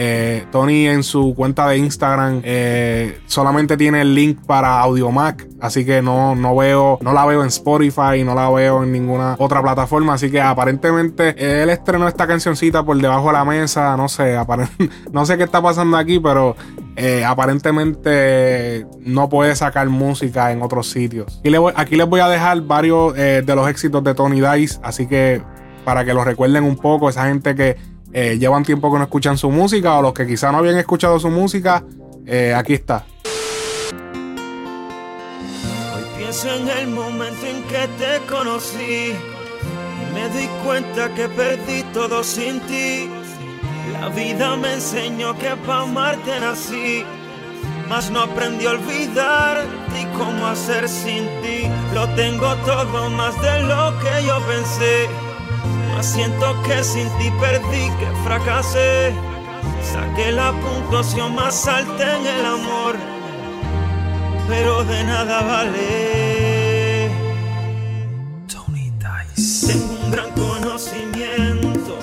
eh, 0.01 0.45
Tony 0.53 0.87
en 0.87 1.03
su 1.03 1.35
cuenta 1.35 1.67
de 1.69 1.77
Instagram 1.79 2.41
eh, 2.45 3.19
solamente 3.27 3.77
tiene 3.77 4.01
el 4.03 4.15
link 4.15 4.39
para 4.47 4.79
Audiomac, 4.79 5.45
así 5.61 5.85
que 5.85 6.03
no, 6.03 6.37
no 6.37 6.55
veo, 6.55 6.99
no 7.03 7.13
la 7.13 7.27
veo 7.27 7.43
en 7.43 7.49
Spotify, 7.49 8.23
no 8.25 8.37
la 8.37 8.49
veo 8.49 8.85
en 8.85 8.93
ninguna 8.93 9.35
otra 9.41 9.61
plataforma, 9.61 10.15
así 10.15 10.31
que 10.31 10.41
aparentemente 10.41 11.35
él 11.63 11.69
estrenó 11.71 12.07
esta 12.07 12.29
cancioncita 12.29 12.85
por 12.85 12.97
debajo 12.97 13.27
de 13.27 13.33
la 13.33 13.45
mesa, 13.45 13.97
no 13.97 14.09
sé, 14.09 14.37
no 15.13 15.27
sé 15.27 15.37
qué 15.37 15.43
está 15.43 15.61
pasando 15.61 15.97
aquí, 15.97 16.21
pero 16.21 16.55
eh, 16.95 17.25
aparentemente 17.25 18.87
no 19.01 19.29
puede 19.29 19.57
sacar 19.57 19.89
música 19.89 20.53
en 20.53 20.63
otros 20.63 20.91
sitios. 20.91 21.41
Y 21.43 21.57
voy- 21.57 21.73
aquí 21.77 21.97
les 21.97 22.09
voy 22.09 22.21
a 22.21 22.29
dejar 22.29 22.61
varios 22.63 23.15
de 23.15 23.53
los 23.57 23.69
éxitos 23.69 24.05
de 24.05 24.15
Tony 24.15 24.41
Dice, 24.41 24.79
así 24.85 25.09
que 25.09 25.43
para 25.85 26.05
que 26.05 26.15
lo 26.15 26.23
recuerden 26.23 26.65
un 26.65 26.77
poco, 26.77 27.09
esa 27.09 27.27
gente 27.27 27.55
que 27.55 27.77
eh, 28.13 28.39
llevan 28.39 28.65
tiempo 28.65 28.91
que 28.93 28.99
no 28.99 29.05
escuchan 29.05 29.37
su 29.37 29.51
música 29.51 29.99
o 29.99 30.03
los 30.03 30.13
que 30.13 30.27
quizá 30.27 30.51
no 30.53 30.59
habían 30.59 30.79
escuchado 30.79 31.19
su 31.19 31.29
música, 31.29 31.85
eh, 32.27 32.55
aquí 32.55 32.75
está. 32.75 33.05
Hoy 35.95 36.05
pienso 36.17 36.55
en 36.55 36.69
el 36.69 36.89
momento 36.89 37.47
en 37.47 37.63
que 37.65 37.89
te 37.99 38.21
conocí 38.31 39.13
y 39.13 40.15
me 40.15 40.29
di 40.31 40.47
cuenta 40.65 41.15
que 41.15 41.29
perdí 41.29 41.83
todo 41.93 42.23
sin 42.23 42.61
ti. 42.61 43.11
La 43.93 44.09
vida 44.11 44.57
me 44.57 44.75
enseñó 44.75 45.37
que 45.39 45.51
para 45.67 45.83
amarte 45.83 46.39
nací, 46.41 47.05
mas 47.89 48.11
no 48.11 48.21
aprendí 48.21 48.67
a 48.67 48.73
olvidar 48.73 49.65
y 49.99 50.05
cómo 50.17 50.47
hacer 50.47 50.89
sin 50.89 51.25
ti. 51.43 51.69
Lo 51.95 52.07
tengo 52.11 52.55
todo 52.67 53.11
más 53.11 53.41
de 53.41 53.63
lo 53.63 53.99
que 53.99 54.27
yo 54.27 54.39
pensé, 54.47 55.09
mas 55.99 56.07
siento 56.07 56.63
que 56.63 56.83
sin 56.83 57.09
ti 57.19 57.29
perdí, 57.41 57.91
que 57.99 58.07
fracasé. 58.25 59.13
Saqué 59.83 60.33
la 60.33 60.53
puntuación 60.53 61.35
más 61.35 61.67
alta 61.67 62.17
en 62.17 62.27
el 62.27 62.47
amor 62.47 63.19
pero 64.49 64.83
de 64.85 65.05
nada 65.05 65.43
vale. 65.43 67.11
Tony 68.47 68.91
Dice. 69.37 69.75
Tengo 69.75 70.05
un 70.05 70.11
gran 70.11 70.31
conocimiento, 70.31 71.99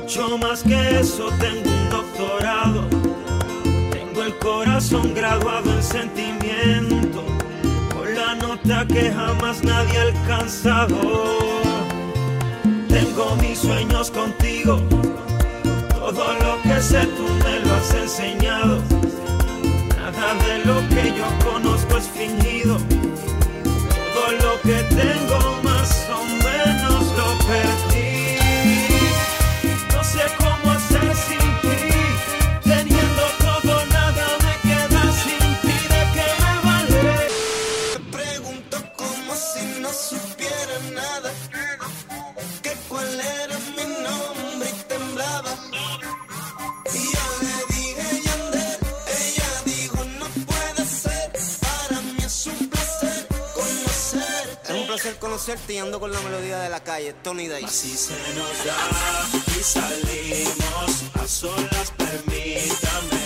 mucho 0.00 0.38
más 0.38 0.62
que 0.62 1.00
eso, 1.00 1.28
tengo 1.38 1.70
un 1.70 1.90
doctorado. 1.90 2.88
Tengo 3.90 4.22
el 4.22 4.34
corazón 4.38 5.12
graduado 5.14 5.70
en 5.70 5.82
sentimiento, 5.82 7.22
con 7.94 8.14
la 8.14 8.34
nota 8.36 8.86
que 8.86 9.12
jamás 9.12 9.62
nadie 9.62 9.98
ha 9.98 10.02
alcanzado. 10.02 11.75
Tengo 12.96 13.36
mis 13.36 13.58
sueños 13.58 14.10
contigo, 14.10 14.80
todo 15.92 16.32
lo 16.40 16.62
que 16.62 16.80
sé 16.80 17.06
tú 17.06 17.24
me 17.44 17.60
lo 17.60 17.74
has 17.74 17.92
enseñado. 17.92 18.78
Nada 19.98 20.34
de 20.46 20.64
lo 20.64 20.76
que 20.88 21.12
yo 21.14 21.26
conozco 21.44 21.98
es 21.98 22.08
fingido. 22.08 22.78
Todo 24.14 24.32
lo 24.40 24.62
que 24.62 24.82
tengo 24.94 25.45
placer 55.66 55.72
conocerte 55.72 55.74
y 55.74 55.78
ando 55.78 56.00
con 56.00 56.12
la 56.12 56.20
melodía 56.20 56.58
de 56.60 56.68
la 56.68 56.82
calle, 56.82 57.12
Tony 57.22 57.48
Dice. 57.48 57.64
Así 57.64 57.96
se 57.96 58.14
nos 58.34 58.64
da 58.64 59.28
y 59.58 59.62
salimos 59.62 61.02
a 61.14 61.26
solas, 61.26 61.92
permítame. 61.96 63.25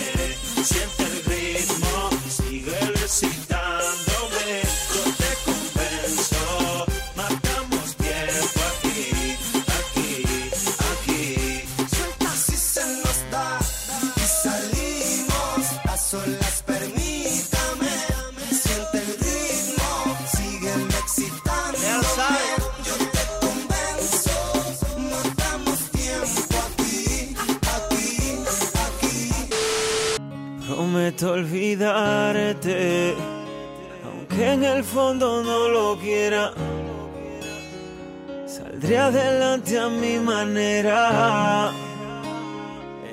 Adelante 39.61 39.79
a 39.79 39.89
mi 39.89 40.19
manera. 40.19 41.71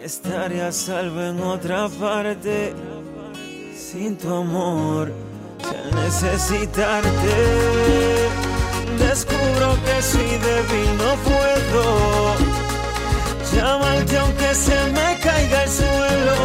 Estaré 0.03 0.63
a 0.63 0.73
salvo 0.73 1.21
en 1.21 1.41
otra 1.43 1.89
parte. 1.89 2.75
Sin 3.77 4.17
tu 4.17 4.33
amor, 4.35 5.13
sin 5.63 6.01
necesitarte. 6.01 7.09
Descubro 8.99 9.77
que 9.85 10.03
si 10.03 10.19
débil 10.19 10.97
no 10.99 11.15
puedo 11.29 12.35
llamarte 13.55 14.19
aunque 14.19 14.55
se 14.55 14.79
me 14.93 15.19
caiga 15.21 15.65
el 15.65 15.71
suelo. 15.71 16.37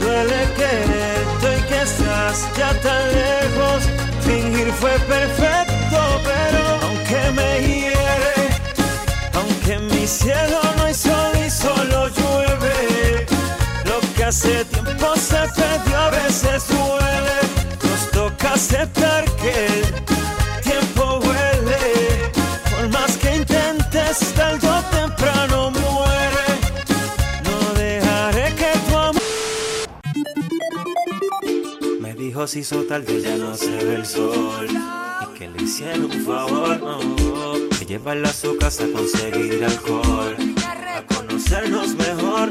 Duele 0.00 0.48
quererte 0.56 1.58
y 1.58 1.62
que 1.68 1.82
estás 1.82 2.48
ya 2.56 2.72
tan 2.80 3.02
lejos. 3.14 3.82
Fingir 4.22 4.72
fue 4.72 4.98
perfecto, 5.00 5.98
pero 6.24 6.60
aunque 6.82 7.30
me 7.32 7.60
hiere, 7.66 8.37
en 9.70 9.86
mi 9.88 10.06
cielo 10.06 10.60
no 10.76 10.84
hay 10.84 10.94
sol 10.94 11.32
y 11.46 11.50
solo 11.50 12.08
llueve, 12.08 13.26
lo 13.84 14.00
que 14.14 14.24
hace 14.24 14.64
tiempo 14.64 15.14
se 15.16 15.36
perdió 15.56 15.96
a 15.96 16.10
veces 16.10 16.68
duele. 16.68 17.38
Nos 17.82 18.10
toca 18.10 18.54
aceptar 18.54 19.24
que 19.36 19.66
el 19.66 20.62
tiempo 20.62 21.20
huele. 21.22 22.32
Por 22.70 22.88
más 22.90 23.16
que 23.18 23.36
intentes, 23.36 24.32
tarde 24.34 24.68
o 24.68 24.82
temprano 24.96 25.70
muere. 25.70 26.48
No 27.44 27.74
dejaré 27.74 28.54
que 28.54 28.72
tu 28.88 28.96
amor. 28.96 29.22
Me 32.00 32.14
dijo 32.14 32.46
si 32.46 32.60
hizo 32.60 32.84
tarde 32.84 33.20
ya 33.20 33.36
no 33.36 33.54
se 33.54 33.70
ve 33.84 33.96
el 33.96 34.06
sol. 34.06 34.68
Y 34.70 35.38
que 35.38 35.48
le 35.48 35.62
hicieron 35.62 36.04
un 36.04 36.24
favor, 36.24 36.80
no. 36.80 37.37
Llevarla 37.88 38.28
a 38.28 38.32
su 38.34 38.54
casa 38.58 38.84
a 38.84 38.92
conseguir 38.92 39.64
alcohol. 39.64 40.36
A 40.94 41.02
conocernos 41.06 41.94
mejor. 41.94 42.50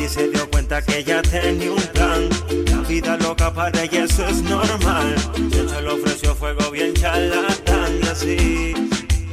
Y 0.00 0.08
se 0.08 0.30
dio 0.30 0.48
cuenta 0.50 0.80
que 0.80 1.00
ella 1.00 1.20
tenía 1.20 1.70
un 1.70 1.82
plan. 1.92 2.30
La 2.70 2.78
vida 2.88 3.18
loca 3.18 3.52
para 3.52 3.82
ella 3.82 4.04
eso 4.04 4.26
es 4.26 4.40
normal. 4.40 5.14
Yo 5.50 5.68
se 5.68 5.82
le 5.82 5.88
ofreció 5.90 6.34
fuego 6.34 6.70
bien 6.70 6.94
charlatán 6.94 8.00
y 8.02 8.06
así. 8.08 8.72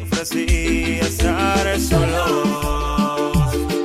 ofrecí 0.03 0.99
estar 0.99 1.79
solo. 1.79 3.31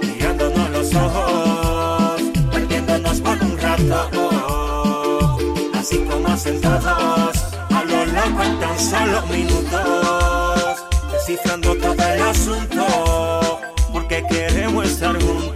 Mirándonos 0.02 0.68
los 0.70 0.92
ojos. 0.96 2.22
Perdiéndonos 2.50 3.20
por 3.20 3.38
un 3.40 3.56
rato. 3.56 5.38
Así 5.74 5.98
como 5.98 6.26
hacen 6.26 6.60
todos. 6.60 7.36
A 7.70 7.84
lo 7.86 8.04
loco 8.06 8.42
en 8.42 8.58
tan 8.58 8.80
solo 8.80 9.22
minutos. 9.28 10.01
Descifrando 11.32 11.74
todo 11.76 11.94
el 11.94 12.22
asunto. 12.22 13.58
Porque 13.90 14.22
queremos 14.28 14.84
estar 14.86 15.14
juntos. 15.18 15.51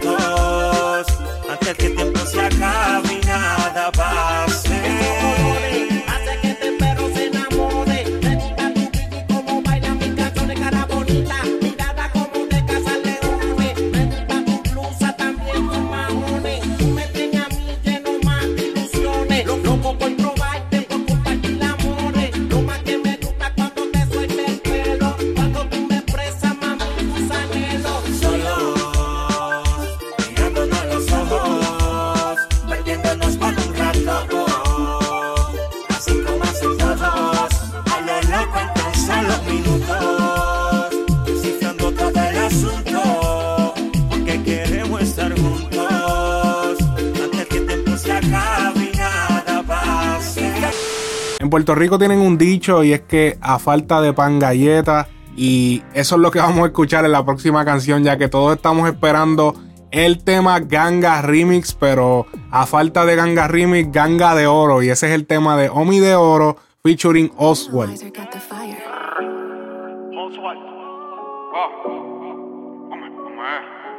Puerto 51.57 51.73
Rico 51.73 51.97
tienen 51.97 52.19
un 52.19 52.37
dicho 52.37 52.83
y 52.83 52.93
es 52.93 53.01
que 53.01 53.39
a 53.41 53.57
falta 53.57 53.99
de 53.99 54.13
pan 54.13 54.37
galleta. 54.37 55.07
Y 55.35 55.81
eso 55.95 56.13
es 56.13 56.21
lo 56.21 56.29
que 56.29 56.37
vamos 56.47 56.59
a 56.59 56.67
escuchar 56.67 57.03
en 57.03 57.11
la 57.11 57.25
próxima 57.25 57.65
canción, 57.65 58.03
ya 58.03 58.15
que 58.15 58.27
todos 58.27 58.55
estamos 58.55 58.87
esperando 58.87 59.55
el 59.89 60.23
tema 60.23 60.59
Ganga 60.59 61.19
Remix, 61.23 61.73
pero 61.73 62.27
a 62.51 62.67
falta 62.67 63.05
de 63.05 63.15
Ganga 63.15 63.47
Remix, 63.47 63.91
Ganga 63.91 64.35
de 64.35 64.45
Oro. 64.45 64.83
Y 64.83 64.91
ese 64.91 65.07
es 65.07 65.13
el 65.13 65.25
tema 65.25 65.57
de 65.57 65.69
Omi 65.69 65.99
de 65.99 66.13
Oro 66.13 66.57
featuring 66.83 67.31
Oswald. 67.37 67.99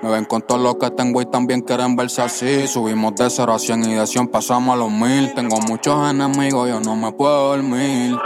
Me 0.01 0.11
ven 0.11 0.25
con 0.27 0.43
todo 0.43 0.59
lo 0.59 0.79
que 0.79 0.91
tengo 0.93 1.21
y 1.21 1.27
también 1.27 1.61
quieren 1.61 1.97
verse 1.97 2.23
así. 2.23 2.69
Subimos 2.69 3.17
de 3.17 3.29
0 3.29 3.53
a 3.53 3.59
100 3.59 3.85
y 3.91 3.95
de 3.95 4.07
100 4.07 4.29
pasamos 4.29 4.75
a 4.75 4.77
los 4.77 4.93
1000. 4.93 5.35
Tengo 5.35 5.59
muchos 5.67 6.09
enemigos, 6.09 6.69
yo 6.69 6.81
no 6.81 6.95
me 6.95 7.11
puedo 7.11 7.57
dormir. 7.57 8.17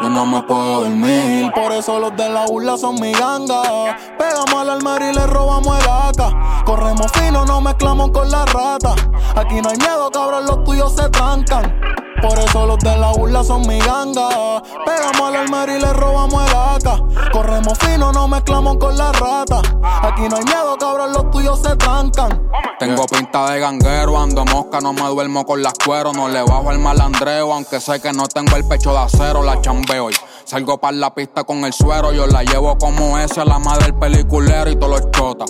Yo 0.00 0.08
no 0.08 0.24
me 0.24 0.42
puedo 0.42 0.84
dormir. 0.84 1.52
Por 1.54 1.72
eso 1.72 2.00
los 2.00 2.16
de 2.16 2.30
la 2.30 2.46
urla 2.48 2.78
son 2.78 2.94
mi 3.00 3.12
ganga. 3.12 3.62
Pegamos 4.16 4.54
al 4.54 4.70
almar 4.70 5.02
y 5.02 5.14
le 5.14 5.26
robamos 5.26 5.78
el 5.78 5.88
AK. 5.88 6.64
Corremos 6.64 7.12
fino, 7.12 7.44
no 7.44 7.60
mezclamos 7.60 8.10
con 8.10 8.30
la 8.30 8.46
rata. 8.46 8.94
Aquí 9.36 9.60
no 9.60 9.68
hay 9.68 9.76
miedo, 9.76 10.10
cabrón, 10.10 10.46
los 10.46 10.64
tuyos 10.64 10.94
se 10.94 11.10
trancan. 11.10 11.74
Por 12.20 12.38
eso 12.38 12.66
los 12.66 12.78
de 12.78 12.96
la 12.96 13.12
urla 13.12 13.44
son 13.44 13.66
mi 13.66 13.78
ganga. 13.78 14.62
Pegamos 14.84 15.20
al 15.20 15.36
almar 15.36 15.68
y 15.68 15.78
le 15.78 15.92
robamos 15.92 16.48
el 16.48 16.56
AK. 16.56 17.30
Corremos 17.32 17.78
fino, 17.78 18.12
no 18.12 18.26
mezclamos 18.26 18.76
con 18.78 18.96
la 18.96 19.12
rata. 19.12 19.62
Aquí 20.02 20.28
no 20.28 20.36
hay 20.36 20.44
miedo, 20.44 20.76
cabrón, 20.78 21.12
los 21.12 21.30
tuyos 21.30 21.60
se 21.60 21.76
trancan. 21.76 22.48
Tengo 22.78 23.06
pinta 23.06 23.50
de 23.50 23.60
ganguero, 23.60 24.18
ando 24.18 24.44
mosca, 24.44 24.80
no 24.80 24.92
me 24.92 25.02
duermo 25.02 25.44
con 25.44 25.62
las 25.62 25.74
cueros. 25.84 26.16
No 26.16 26.28
le 26.28 26.42
bajo 26.42 26.70
el 26.70 26.78
malandreo, 26.78 27.52
aunque 27.52 27.80
sé 27.80 28.00
que 28.00 28.12
no 28.12 28.26
tengo 28.26 28.56
el 28.56 28.64
pecho 28.64 28.92
de 28.92 28.98
acero, 28.98 29.42
la 29.42 29.60
chambeo. 29.60 30.10
y 30.10 30.14
Salgo 30.48 30.78
para 30.78 30.96
la 30.96 31.14
pista 31.14 31.44
con 31.44 31.62
el 31.66 31.74
suero, 31.74 32.10
yo 32.10 32.26
la 32.26 32.42
llevo 32.42 32.78
como 32.78 33.18
ese, 33.18 33.44
la 33.44 33.58
madre 33.58 33.84
del 33.84 33.94
peliculero 33.96 34.70
y 34.70 34.76
todos 34.76 35.02
los 35.02 35.10
chotas. 35.10 35.46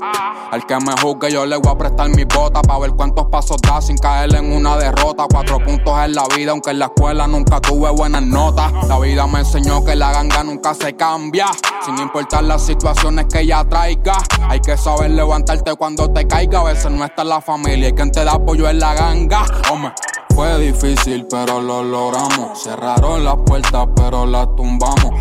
Al 0.51 0.67
que 0.67 0.75
me 0.75 0.93
juzgue, 1.01 1.31
yo 1.31 1.47
le 1.47 1.57
voy 1.57 1.73
a 1.73 1.79
prestar 1.79 2.09
mi 2.09 2.25
bota 2.25 2.61
para 2.63 2.81
ver 2.81 2.91
cuántos 2.95 3.27
pasos 3.27 3.59
da 3.63 3.81
sin 3.81 3.97
caer 3.97 4.35
en 4.35 4.53
una 4.53 4.77
derrota. 4.77 5.27
Cuatro 5.31 5.61
puntos 5.61 5.97
en 6.05 6.17
la 6.17 6.25
vida, 6.37 6.51
aunque 6.51 6.71
en 6.71 6.81
la 6.81 6.87
escuela 6.87 7.29
nunca 7.29 7.61
tuve 7.61 7.91
buenas 7.91 8.23
notas. 8.23 8.73
La 8.89 8.99
vida 8.99 9.25
me 9.29 9.39
enseñó 9.39 9.85
que 9.85 9.95
la 9.95 10.11
ganga 10.11 10.43
nunca 10.43 10.75
se 10.75 10.97
cambia, 10.97 11.47
sin 11.85 11.97
importar 11.99 12.43
las 12.43 12.67
situaciones 12.67 13.27
que 13.27 13.43
ella 13.43 13.65
traiga. 13.69 14.17
Hay 14.49 14.59
que 14.59 14.77
saber 14.77 15.13
levantarte 15.13 15.77
cuando 15.77 16.11
te 16.11 16.27
caiga, 16.27 16.59
a 16.59 16.65
veces 16.65 16.91
no 16.91 17.05
está 17.05 17.23
la 17.23 17.41
familia 17.41 17.91
y 17.91 17.93
quien 17.93 18.11
te 18.11 18.25
da 18.25 18.33
apoyo 18.33 18.69
es 18.69 18.75
la 18.75 18.95
ganga. 18.95 19.45
Hombre. 19.71 19.93
Fue 20.39 20.57
difícil, 20.61 21.27
pero 21.29 21.61
lo 21.61 21.83
logramos. 21.83 22.63
Cerraron 22.63 23.25
las 23.25 23.35
puertas, 23.45 23.89
pero 23.97 24.25
las 24.25 24.47
tumbamos. 24.55 25.13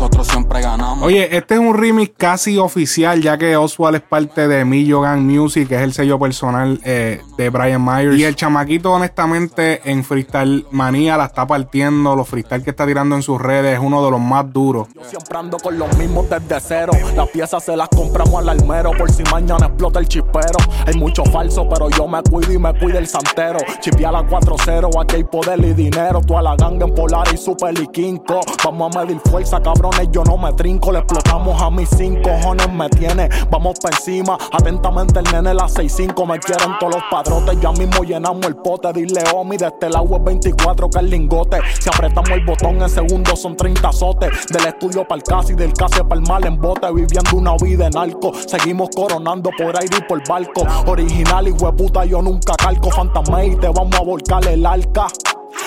Nosotros 0.00 0.28
siempre 0.28 0.62
ganamos. 0.62 1.06
Oye, 1.06 1.36
este 1.36 1.56
es 1.56 1.60
un 1.60 1.76
remix 1.76 2.12
casi 2.16 2.56
oficial, 2.56 3.20
ya 3.20 3.36
que 3.36 3.54
Oswald 3.54 3.96
es 3.96 4.02
parte 4.02 4.48
de 4.48 4.64
Millo 4.64 5.02
Gang 5.02 5.20
Music, 5.20 5.68
que 5.68 5.74
es 5.74 5.82
el 5.82 5.92
sello 5.92 6.18
personal 6.18 6.80
eh, 6.86 7.20
de 7.36 7.50
Brian 7.50 7.84
Myers. 7.84 8.16
Y 8.16 8.24
el 8.24 8.34
chamaquito, 8.34 8.92
honestamente, 8.92 9.82
en 9.84 10.02
Freestyle 10.02 10.64
Manía 10.70 11.18
la 11.18 11.26
está 11.26 11.46
partiendo. 11.46 12.16
Los 12.16 12.26
freestyle 12.26 12.62
que 12.64 12.70
está 12.70 12.86
tirando 12.86 13.14
en 13.14 13.20
sus 13.20 13.38
redes 13.38 13.74
es 13.74 13.84
uno 13.84 14.02
de 14.02 14.10
los 14.10 14.20
más 14.20 14.50
duros. 14.50 14.88
Yo 14.94 15.04
siempre 15.04 15.36
ando 15.36 15.58
con 15.58 15.78
los 15.78 15.94
mismos 15.98 16.30
desde 16.30 16.58
cero. 16.60 16.92
Las 17.14 17.28
piezas 17.28 17.62
se 17.62 17.76
las 17.76 17.90
compramos 17.90 18.36
al 18.36 18.48
almero 18.48 18.92
por 18.92 19.10
si 19.10 19.22
mañana 19.24 19.66
explota 19.66 19.98
el 19.98 20.08
chispero. 20.08 20.56
Hay 20.86 20.94
mucho 20.94 21.26
falso, 21.26 21.68
pero 21.68 21.90
yo 21.90 22.08
me 22.08 22.22
cuido 22.22 22.50
y 22.54 22.58
me 22.58 22.72
cuida 22.78 22.98
el 23.00 23.06
santero. 23.06 23.58
Chipia 23.80 24.10
la 24.10 24.22
4-0, 24.26 25.02
aquí 25.02 25.16
hay 25.16 25.24
poder 25.24 25.62
y 25.62 25.74
dinero. 25.74 26.22
Toda 26.22 26.40
la 26.40 26.56
ganga 26.56 26.86
en 26.86 26.94
polar 26.94 27.28
y 27.34 27.36
super 27.36 27.78
y 27.78 27.86
quinco. 27.88 28.40
Vamos 28.64 28.96
a 28.96 29.00
medir 29.00 29.20
fuerza, 29.28 29.60
cabrón. 29.60 29.89
Yo 30.10 30.24
no 30.24 30.36
me 30.36 30.52
trinco. 30.52 30.92
Le 30.92 30.98
explotamos 30.98 31.60
a 31.60 31.70
mis 31.70 31.88
cinco 31.90 32.30
cojones, 32.30 32.72
me 32.72 32.88
tiene. 32.88 33.28
Vamos 33.50 33.78
pa' 33.80 33.90
encima, 33.90 34.38
atentamente 34.52 35.18
el 35.18 35.24
nene, 35.32 35.54
las 35.54 35.74
6-5. 35.74 36.26
Me 36.26 36.38
quieren 36.38 36.76
todos 36.78 36.94
los 36.94 37.02
padrotes, 37.10 37.60
ya 37.60 37.72
mismo 37.72 38.02
llenamos 38.04 38.46
el 38.46 38.56
pote. 38.56 38.92
Dile, 38.92 39.22
Omi, 39.34 39.56
de 39.56 39.66
este 39.66 39.88
lado 39.88 40.16
es 40.16 40.24
24 40.24 40.90
que 40.90 40.98
el 40.98 41.10
lingote. 41.10 41.58
Si 41.78 41.88
apretamos 41.88 42.30
el 42.30 42.44
botón 42.44 42.82
en 42.82 42.88
segundos 42.88 43.40
son 43.40 43.56
30 43.56 43.88
azotes. 43.88 44.46
Del 44.48 44.66
estudio 44.66 45.06
pa'l 45.06 45.22
casi, 45.22 45.54
del 45.54 45.72
casi 45.72 46.02
pa'l 46.02 46.22
mal 46.22 46.44
en 46.46 46.60
bote. 46.60 46.90
Viviendo 46.92 47.36
una 47.36 47.54
vida 47.56 47.86
en 47.86 47.96
arco. 47.96 48.32
Seguimos 48.46 48.90
coronando 48.94 49.50
por 49.56 49.78
aire 49.80 49.98
y 49.98 50.02
por 50.02 50.26
barco. 50.28 50.66
Original 50.86 51.48
y 51.48 51.52
hueputa, 51.52 52.04
yo 52.04 52.22
nunca 52.22 52.54
calco. 52.56 52.90
Fantasma 52.90 53.44
y 53.44 53.56
te 53.56 53.68
vamos 53.68 53.94
a 53.94 54.02
volcar 54.02 54.46
el 54.46 54.64
arca. 54.64 55.06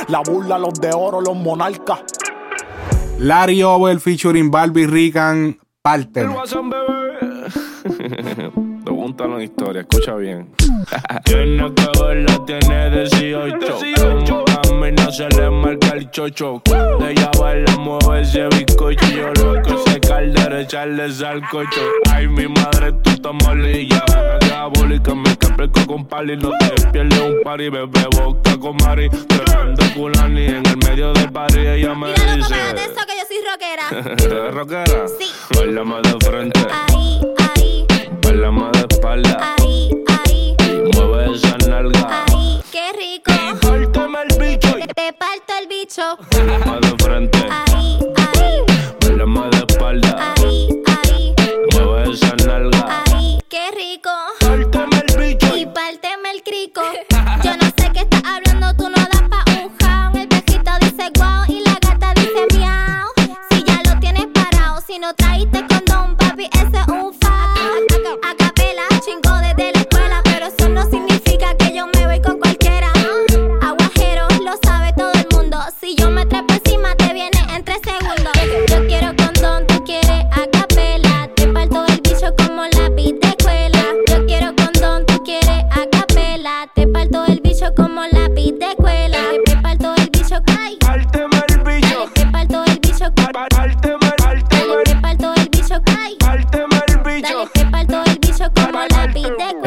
La 0.07 0.21
burla, 0.21 0.57
los 0.57 0.73
de 0.75 0.91
oro, 0.93 1.21
los 1.21 1.35
monarcas. 1.35 2.01
Larry 3.19 3.63
Over 3.63 3.99
featuring 3.99 4.49
Barbie 4.51 4.87
Rican, 4.87 5.57
parte. 5.81 6.25
Pregúntalo 8.83 9.37
en 9.37 9.43
historia, 9.43 9.81
escucha 9.81 10.15
bien. 10.15 10.49
tiene 11.25 11.73
que 11.73 11.89
verla, 12.01 12.45
tiene 12.45 12.89
18. 12.89 13.57
Como 14.27 14.45
camina, 14.45 15.11
se 15.11 15.27
le 15.29 15.49
marca 15.49 15.89
el 15.89 16.09
chocho. 16.11 16.61
Cuando 16.67 17.07
ella 17.07 17.29
baila, 17.39 17.77
mueve 17.77 18.21
ese 18.21 18.47
bizcocho. 18.47 19.05
Yo 19.09 19.33
loco, 19.33 19.69
ese 19.69 19.72
caldero, 20.53 20.59
echarle 20.59 21.11
sal 21.11 21.41
cocho. 21.49 21.81
Ay, 22.11 22.27
mi 22.27 22.47
madre, 22.47 22.91
tú 23.03 23.09
estás 23.11 23.33
malilla. 23.45 24.03
Diabólica, 24.41 25.15
me 25.15 25.35
caprico 25.37 25.85
con 25.87 26.05
pali. 26.05 26.37
No 26.37 26.51
te 26.59 26.87
pierdes 26.91 27.19
un 27.19 27.41
party, 27.43 27.69
bebé, 27.69 28.05
boca 28.15 28.57
con 28.59 28.75
Mari. 28.77 29.09
Tremendo 29.09 29.83
culani 29.95 30.45
en 30.45 30.65
el 30.65 30.77
medio 30.77 31.13
del 31.13 31.31
party. 31.31 31.59
Ella 31.59 31.93
me 31.95 32.09
dice. 32.09 32.55
de 32.55 32.81
eso 32.81 33.01
que 33.07 33.15
yo 33.17 33.25
soy 33.27 33.37
rockera. 33.49 34.15
¿Eres 34.25 34.53
rockera? 34.53 35.07
Sí. 35.19 35.31
Bailame 35.55 35.95
de 36.01 36.25
frente. 36.25 36.59
Ahí, 36.89 37.21
ahí, 37.55 37.85
Bailame 38.21 38.69
de 38.73 38.79
espalda. 38.89 39.55
ahí, 39.59 39.89
ahí, 40.25 40.55
Y 40.59 40.97
mueve 40.97 41.33
esa 41.35 41.57
nalga. 41.69 42.25
ahí. 42.31 42.61
Qué 42.71 42.91
rico. 42.93 43.31
Párteme 43.61 44.19
el 44.29 44.39
bicho. 44.39 44.73
Te, 44.73 44.87
te 44.93 45.13
parto 45.13 45.53
el 45.61 45.67
bicho. 45.67 46.17
Bailame 46.31 46.79
de 46.81 47.03
frente. 47.03 47.39
Ahí, 47.49 47.99
ahí, 48.35 48.61
Bailame 49.01 49.49
de 49.51 49.57
espalda. 49.67 50.33
ahí, 50.35 50.42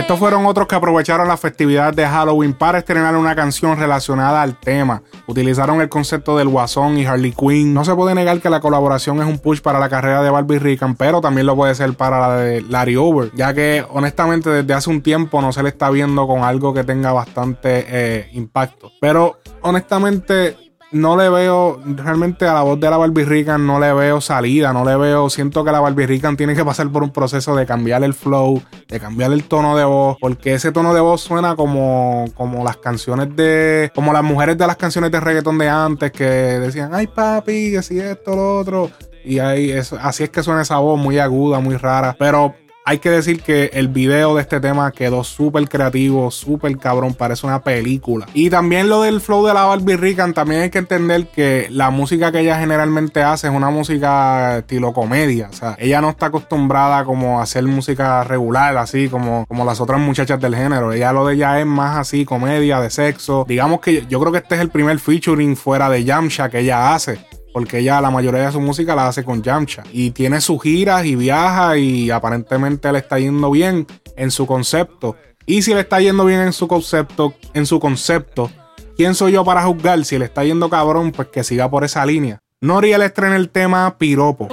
Estos 0.06 0.20
fueron 0.20 0.46
otros 0.46 0.68
que 0.68 0.76
aprovecharon 0.76 1.26
la 1.26 1.36
festividad 1.36 1.92
de 1.92 2.06
Halloween 2.06 2.52
para 2.52 2.78
estrenar 2.78 3.16
una 3.16 3.34
canción 3.34 3.76
relacionada 3.76 4.40
al 4.40 4.54
tema. 4.54 5.02
Utilizaron 5.26 5.80
el 5.80 5.88
concepto 5.88 6.38
del 6.38 6.46
Guasón 6.46 6.96
y 6.96 7.04
Harley 7.04 7.32
Quinn. 7.32 7.74
No 7.74 7.84
se 7.84 7.92
puede 7.92 8.14
negar 8.14 8.40
que 8.40 8.48
la 8.48 8.60
colaboración 8.60 9.20
es 9.20 9.26
un 9.26 9.40
push 9.40 9.60
para 9.60 9.80
la 9.80 9.88
carrera 9.88 10.22
de 10.22 10.30
Barbie 10.30 10.60
Rican, 10.60 10.94
pero 10.94 11.20
también 11.20 11.44
lo 11.48 11.56
puede 11.56 11.74
ser 11.74 11.92
para 11.94 12.20
la 12.20 12.36
de 12.36 12.62
Larry 12.62 12.94
Over, 12.94 13.32
ya 13.34 13.52
que 13.52 13.84
honestamente 13.90 14.48
desde 14.48 14.74
hace 14.74 14.90
un 14.90 15.02
tiempo 15.02 15.42
no 15.42 15.50
se 15.52 15.64
le 15.64 15.70
está 15.70 15.90
viendo 15.90 16.28
con 16.28 16.44
algo 16.44 16.72
que 16.72 16.84
tenga 16.84 17.12
bastante 17.12 17.84
eh, 17.88 18.30
impacto. 18.32 18.92
Pero 19.00 19.40
honestamente 19.62 20.65
no 20.92 21.16
le 21.16 21.28
veo 21.28 21.80
realmente 21.84 22.46
a 22.46 22.54
la 22.54 22.62
voz 22.62 22.78
de 22.78 22.88
la 22.88 22.96
Barbie 22.96 23.24
Rican, 23.24 23.66
no 23.66 23.80
le 23.80 23.92
veo 23.92 24.20
salida, 24.20 24.72
no 24.72 24.84
le 24.84 24.96
veo. 24.96 25.28
Siento 25.30 25.64
que 25.64 25.72
la 25.72 25.80
Barbie 25.80 26.06
Rican 26.06 26.36
tiene 26.36 26.54
que 26.54 26.64
pasar 26.64 26.90
por 26.90 27.02
un 27.02 27.10
proceso 27.10 27.56
de 27.56 27.66
cambiar 27.66 28.04
el 28.04 28.14
flow, 28.14 28.62
de 28.88 29.00
cambiar 29.00 29.32
el 29.32 29.44
tono 29.44 29.76
de 29.76 29.84
voz, 29.84 30.16
porque 30.20 30.54
ese 30.54 30.72
tono 30.72 30.94
de 30.94 31.00
voz 31.00 31.20
suena 31.20 31.56
como, 31.56 32.26
como 32.34 32.64
las 32.64 32.76
canciones 32.76 33.34
de. 33.34 33.90
como 33.94 34.12
las 34.12 34.22
mujeres 34.22 34.56
de 34.56 34.66
las 34.66 34.76
canciones 34.76 35.10
de 35.10 35.20
reggaetón 35.20 35.58
de 35.58 35.68
antes 35.68 36.12
que 36.12 36.24
decían, 36.24 36.94
ay 36.94 37.06
papi, 37.06 37.72
que 37.72 37.82
si 37.82 37.98
esto, 37.98 38.36
lo 38.36 38.58
otro. 38.58 38.90
Y 39.24 39.40
ahí 39.40 39.70
es, 39.70 39.92
así 39.92 40.22
es 40.22 40.30
que 40.30 40.42
suena 40.42 40.62
esa 40.62 40.78
voz 40.78 40.98
muy 40.98 41.18
aguda, 41.18 41.58
muy 41.58 41.76
rara. 41.76 42.14
Pero 42.16 42.54
hay 42.88 42.98
que 42.98 43.10
decir 43.10 43.42
que 43.42 43.68
el 43.72 43.88
video 43.88 44.36
de 44.36 44.42
este 44.42 44.60
tema 44.60 44.92
quedó 44.92 45.24
súper 45.24 45.68
creativo, 45.68 46.30
súper 46.30 46.78
cabrón, 46.78 47.14
parece 47.14 47.44
una 47.44 47.60
película. 47.60 48.26
Y 48.32 48.48
también 48.48 48.88
lo 48.88 49.02
del 49.02 49.20
flow 49.20 49.44
de 49.44 49.52
la 49.52 49.64
Barbie 49.64 49.96
Rican, 49.96 50.32
también 50.32 50.60
hay 50.62 50.70
que 50.70 50.78
entender 50.78 51.26
que 51.26 51.66
la 51.70 51.90
música 51.90 52.30
que 52.30 52.38
ella 52.40 52.60
generalmente 52.60 53.24
hace 53.24 53.48
es 53.48 53.52
una 53.52 53.70
música 53.70 54.58
estilo 54.58 54.92
comedia. 54.92 55.48
O 55.50 55.52
sea, 55.52 55.74
ella 55.80 56.00
no 56.00 56.10
está 56.10 56.26
acostumbrada 56.26 57.04
como 57.04 57.40
a 57.40 57.42
hacer 57.42 57.64
música 57.64 58.22
regular, 58.22 58.76
así 58.76 59.08
como, 59.08 59.46
como 59.46 59.64
las 59.64 59.80
otras 59.80 59.98
muchachas 59.98 60.40
del 60.40 60.54
género. 60.54 60.92
Ella 60.92 61.12
lo 61.12 61.26
de 61.26 61.34
ella 61.34 61.58
es 61.58 61.66
más 61.66 61.98
así, 61.98 62.24
comedia, 62.24 62.80
de 62.80 62.90
sexo. 62.90 63.44
Digamos 63.48 63.80
que 63.80 64.06
yo 64.08 64.20
creo 64.20 64.30
que 64.30 64.38
este 64.38 64.54
es 64.54 64.60
el 64.60 64.70
primer 64.70 65.00
featuring 65.00 65.56
fuera 65.56 65.90
de 65.90 66.04
Yamcha 66.04 66.48
que 66.50 66.60
ella 66.60 66.94
hace 66.94 67.18
porque 67.56 67.78
ella 67.78 68.02
la 68.02 68.10
mayoría 68.10 68.44
de 68.44 68.52
su 68.52 68.60
música 68.60 68.94
la 68.94 69.08
hace 69.08 69.24
con 69.24 69.42
Yamcha 69.42 69.82
y 69.90 70.10
tiene 70.10 70.42
sus 70.42 70.62
giras 70.62 71.06
y 71.06 71.16
viaja 71.16 71.78
y 71.78 72.10
aparentemente 72.10 72.92
le 72.92 72.98
está 72.98 73.18
yendo 73.18 73.50
bien 73.50 73.86
en 74.14 74.30
su 74.30 74.46
concepto. 74.46 75.16
Y 75.46 75.62
si 75.62 75.72
le 75.72 75.80
está 75.80 75.98
yendo 75.98 76.26
bien 76.26 76.40
en 76.42 76.52
su 76.52 76.68
concepto, 76.68 77.32
en 77.54 77.64
su 77.64 77.80
concepto, 77.80 78.50
¿quién 78.98 79.14
soy 79.14 79.32
yo 79.32 79.42
para 79.42 79.62
juzgar? 79.62 80.04
Si 80.04 80.18
le 80.18 80.26
está 80.26 80.44
yendo 80.44 80.68
cabrón, 80.68 81.12
pues 81.12 81.28
que 81.28 81.44
siga 81.44 81.70
por 81.70 81.82
esa 81.82 82.04
línea. 82.04 82.40
Noriel 82.60 83.00
estrena 83.00 83.36
el 83.36 83.48
tema 83.48 83.96
Piropo. 83.96 84.48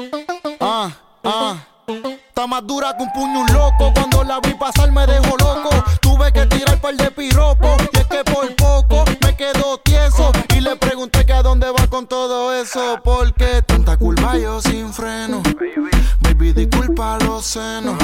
Ah, 0.61 0.89
ah. 1.25 1.67
Está 2.29 2.47
más 2.47 2.65
dura 2.65 2.95
que 2.95 3.03
un 3.03 3.11
puño 3.11 3.41
un 3.41 3.53
loco. 3.53 3.91
Cuando 3.93 4.23
la 4.23 4.39
vi 4.39 4.53
pasar 4.53 4.89
me 4.93 5.05
dejó 5.05 5.35
loco. 5.39 5.71
Tuve 5.99 6.31
que 6.31 6.45
tirar 6.45 6.79
par 6.79 6.95
de 6.95 7.11
piropos. 7.11 7.81
Y 7.91 7.97
es 7.97 8.05
que 8.05 8.23
por 8.23 8.55
poco 8.55 9.03
me 9.25 9.35
quedo 9.35 9.77
tieso. 9.79 10.31
Le 10.63 10.77
pregunté 10.77 11.25
que 11.25 11.33
a 11.33 11.43
dónde 11.43 11.69
va 11.69 11.87
con 11.87 12.07
todo 12.07 12.53
eso. 12.53 12.97
Porque 13.03 13.61
tanta 13.65 13.97
culpa 13.97 14.37
yo 14.37 14.61
sin 14.61 14.93
freno. 14.93 15.43
Baby, 16.21 16.53
disculpa 16.53 17.17
los 17.19 17.45
senos. 17.45 17.97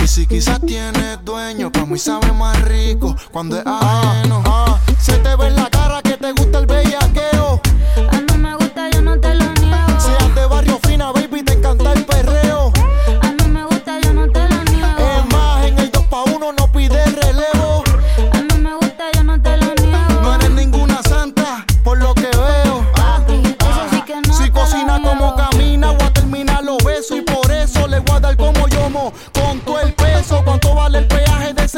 Y 0.00 0.06
si 0.06 0.26
quizás 0.28 0.60
tienes 0.60 1.18
dueño, 1.24 1.72
pa' 1.72 1.84
mí 1.84 1.98
sabe 1.98 2.30
más 2.32 2.62
rico 2.62 3.16
cuando 3.32 3.58
es 3.58 3.66
ajeno. 3.66 4.44
Se 5.00 5.18
te 5.18 5.34
ve 5.34 5.48
en 5.48 5.56
la 5.56 5.71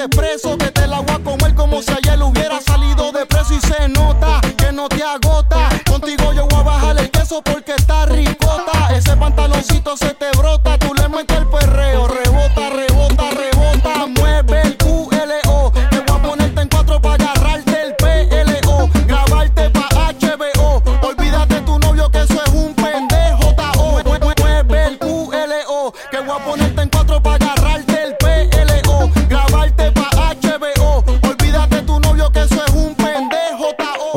de 0.05 0.17
preso. 0.17 0.57
Que 0.59 0.71
te 0.71 0.87
la 0.87 1.01
voy 1.01 1.15
a 1.15 1.19
comer 1.19 1.55
como 1.55 1.83
si 1.83 1.91
ayer 1.93 2.21
hubiera 2.23 2.61
salido 2.61 3.13
de 3.13 3.27
preso. 3.27 3.55
Y 3.55 3.61
se 3.61 3.89
nota 3.89 4.41
que 4.57 4.73
no 4.73 4.89
te 4.89 5.03
agota. 5.03 5.69
Contigo 5.87 6.33
yo 6.33 6.47
voy 6.49 6.61
a 6.61 6.63
bajar 6.63 6.99
el 6.99 7.11
queso 7.11 7.43
porque 7.43 7.73
está 7.73 8.07
ricota. 8.07 8.95
Ese 8.95 9.17
pantaloncito 9.17 9.97
se 9.97 10.15
te 10.15 10.31
brota. 10.37 10.64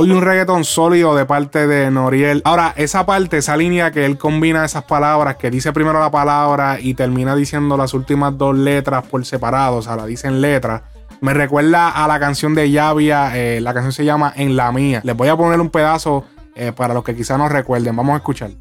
Es 0.06 0.12
un 0.12 0.22
reggaetón 0.22 0.64
sólido 0.64 1.16
de 1.16 1.26
parte 1.26 1.66
de 1.66 1.89
Noriel. 1.89 2.41
Ahora, 2.45 2.74
esa 2.76 3.06
parte, 3.06 3.38
esa 3.38 3.58
línea 3.58 3.91
que 3.91 4.06
él 4.06 4.18
combina 4.18 4.64
esas 4.64 4.84
palabras, 4.84 5.38
que 5.38 5.50
dice 5.50 5.74
primero 5.74 6.00
la 6.00 6.12
palabra 6.12 6.78
y 6.80 6.93
termina 6.93 7.36
diciendo 7.36 7.78
las 7.78 7.93
últimas 7.93 8.38
dos 8.38 8.56
letras 8.56 9.06
por 9.08 9.26
separado, 9.26 9.78
o 9.78 9.82
sea, 9.82 9.95
la 9.95 10.06
dicen 10.06 10.39
letras. 10.39 10.84
Me 11.20 11.34
recuerda 11.34 11.89
a 11.89 12.08
la 12.08 12.20
canción 12.20 12.54
de 12.54 12.70
Yavia, 12.70 13.36
eh, 13.36 13.60
la 13.60 13.74
canción 13.74 13.91
se 13.91 14.06
llama 14.06 14.32
En 14.36 14.56
la 14.56 14.72
mía. 14.72 15.02
Les 15.04 15.18
voy 15.18 15.30
a 15.30 15.36
poner 15.36 15.60
un 15.60 15.72
pedazo 15.72 16.26
eh, 16.56 16.72
para 16.76 16.93
los 16.93 17.04
que 17.04 17.16
quizás 17.16 17.38
no 17.39 17.50
recuerden. 17.50 17.95
Vamos 17.95 18.14
a 18.14 18.18
escuchar. 18.18 18.52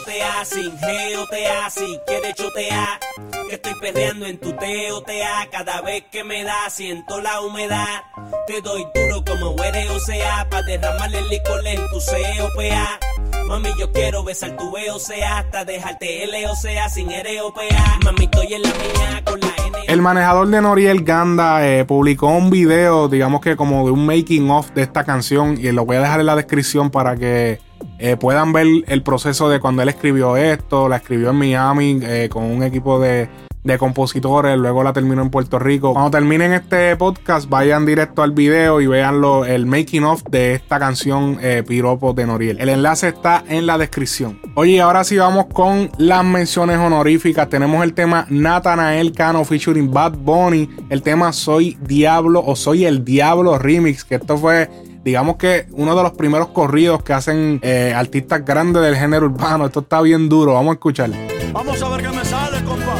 N-O-T-A, 0.00 0.44
sin 0.44 0.78
G-O-T-A, 0.78 1.70
si 1.70 2.00
quieres 2.06 2.34
chotear. 2.34 3.00
Que 3.48 3.56
estoy 3.56 3.74
perreando 3.80 4.26
en 4.26 4.38
tu 4.38 4.52
T-O-T-A. 4.52 5.48
Cada 5.50 5.82
vez 5.82 6.04
que 6.10 6.24
me 6.24 6.42
da, 6.42 6.70
siento 6.70 7.20
la 7.20 7.40
humedad. 7.42 8.02
Te 8.46 8.62
doy 8.62 8.86
duro 8.94 9.24
como 9.24 9.56
sea 9.98 10.46
para 10.48 10.62
derramarle 10.62 11.18
el 11.18 11.28
licor 11.28 11.66
en 11.66 11.86
tu 11.90 12.00
C-O-P-A. 12.00 12.98
Mami, 13.46 13.68
yo 13.78 13.92
quiero 13.92 14.24
besar 14.24 14.56
tu 14.56 14.74
E-O-C-A 14.76 15.38
hasta 15.38 15.64
dejarte 15.64 16.24
L-O-C-A 16.24 16.88
sin 16.88 17.10
R-O-P-A. 17.10 17.98
Mami, 18.04 18.24
estoy 18.24 18.54
en 18.54 18.62
la 18.62 18.68
mía 18.68 19.22
con 19.24 19.40
la 19.40 19.54
N. 19.66 19.78
El 19.86 20.00
manejador 20.00 20.48
de 20.48 20.62
Noriel 20.62 21.04
Ganda 21.04 21.66
eh, 21.66 21.84
publicó 21.84 22.28
un 22.28 22.48
video, 22.48 23.08
digamos 23.08 23.42
que 23.42 23.56
como 23.56 23.84
de 23.84 23.90
un 23.90 24.06
making 24.06 24.50
of 24.50 24.70
de 24.70 24.82
esta 24.82 25.04
canción, 25.04 25.58
y 25.60 25.70
lo 25.72 25.84
voy 25.84 25.96
a 25.96 26.00
dejar 26.00 26.20
en 26.20 26.26
la 26.26 26.36
descripción 26.36 26.90
para 26.90 27.16
que 27.16 27.60
eh, 27.98 28.16
puedan 28.16 28.52
ver 28.52 28.66
el 28.86 29.02
proceso 29.02 29.48
de 29.48 29.60
cuando 29.60 29.82
él 29.82 29.88
escribió 29.88 30.36
esto. 30.36 30.88
La 30.88 30.96
escribió 30.96 31.30
en 31.30 31.36
Miami 31.36 32.00
eh, 32.02 32.28
con 32.30 32.44
un 32.44 32.62
equipo 32.62 32.98
de, 32.98 33.28
de 33.62 33.76
compositores, 33.78 34.56
luego 34.56 34.82
la 34.82 34.92
terminó 34.92 35.22
en 35.22 35.30
Puerto 35.30 35.58
Rico. 35.58 35.92
Cuando 35.92 36.10
terminen 36.10 36.52
este 36.52 36.96
podcast, 36.96 37.48
vayan 37.48 37.84
directo 37.84 38.22
al 38.22 38.32
video 38.32 38.80
y 38.80 38.86
vean 38.86 39.22
el 39.46 39.66
making 39.66 40.04
of 40.04 40.22
de 40.30 40.54
esta 40.54 40.78
canción 40.78 41.38
eh, 41.42 41.62
Piropo 41.66 42.14
de 42.14 42.26
Noriel. 42.26 42.58
El 42.58 42.70
enlace 42.70 43.08
está 43.08 43.44
en 43.48 43.66
la 43.66 43.76
descripción. 43.76 44.40
Oye, 44.54 44.80
ahora 44.80 45.04
sí 45.04 45.18
vamos 45.18 45.46
con 45.52 45.90
las 45.98 46.24
menciones 46.24 46.78
honoríficas. 46.78 47.50
Tenemos 47.50 47.84
el 47.84 47.92
tema 47.92 48.26
Nathanael 48.30 49.12
Cano 49.12 49.44
featuring 49.44 49.90
Bad 49.90 50.12
Bunny. 50.18 50.68
El 50.88 51.02
tema 51.02 51.32
Soy 51.32 51.76
Diablo 51.82 52.42
o 52.44 52.56
Soy 52.56 52.86
el 52.86 53.04
Diablo 53.04 53.58
Remix, 53.58 54.04
que 54.04 54.14
esto 54.14 54.38
fue 54.38 54.70
digamos 55.04 55.36
que 55.36 55.66
uno 55.72 55.94
de 55.96 56.02
los 56.02 56.12
primeros 56.12 56.48
corridos 56.48 57.02
que 57.02 57.12
hacen 57.12 57.60
eh, 57.62 57.92
artistas 57.94 58.44
grandes 58.44 58.82
del 58.82 58.96
género 58.96 59.26
urbano. 59.26 59.66
Esto 59.66 59.80
está 59.80 60.00
bien 60.00 60.28
duro, 60.28 60.54
vamos 60.54 60.70
a 60.70 60.74
escucharlo. 60.74 61.16
Vamos 61.52 61.82
a 61.82 61.88
ver 61.88 62.02
qué 62.02 62.08
me 62.08 62.24
sale, 62.24 62.64
compa. 62.64 62.94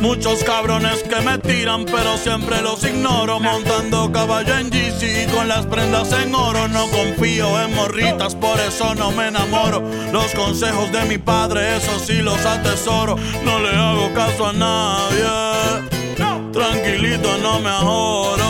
Muchos 0.00 0.42
cabrones 0.44 1.02
que 1.02 1.20
me 1.20 1.36
tiran, 1.36 1.84
pero 1.84 2.16
siempre 2.16 2.62
los 2.62 2.82
ignoro. 2.84 3.38
Montando 3.38 4.10
caballo 4.10 4.56
en 4.56 4.70
GC 4.70 5.30
con 5.30 5.46
las 5.46 5.66
prendas 5.66 6.10
en 6.12 6.34
oro. 6.34 6.68
No 6.68 6.86
confío 6.86 7.60
en 7.60 7.74
morritas, 7.74 8.34
por 8.34 8.58
eso 8.60 8.94
no 8.94 9.10
me 9.10 9.28
enamoro. 9.28 9.82
Los 10.10 10.34
consejos 10.34 10.90
de 10.90 11.04
mi 11.04 11.18
padre, 11.18 11.76
eso 11.76 11.98
sí 11.98 12.22
los 12.22 12.44
atesoro. 12.46 13.16
No 13.44 13.58
le 13.58 13.76
hago 13.76 14.10
caso 14.14 14.46
a 14.46 14.52
nadie. 14.54 15.90
Tranquilito, 16.52 17.36
no 17.38 17.60
me 17.60 17.68
ahorro. 17.68 18.49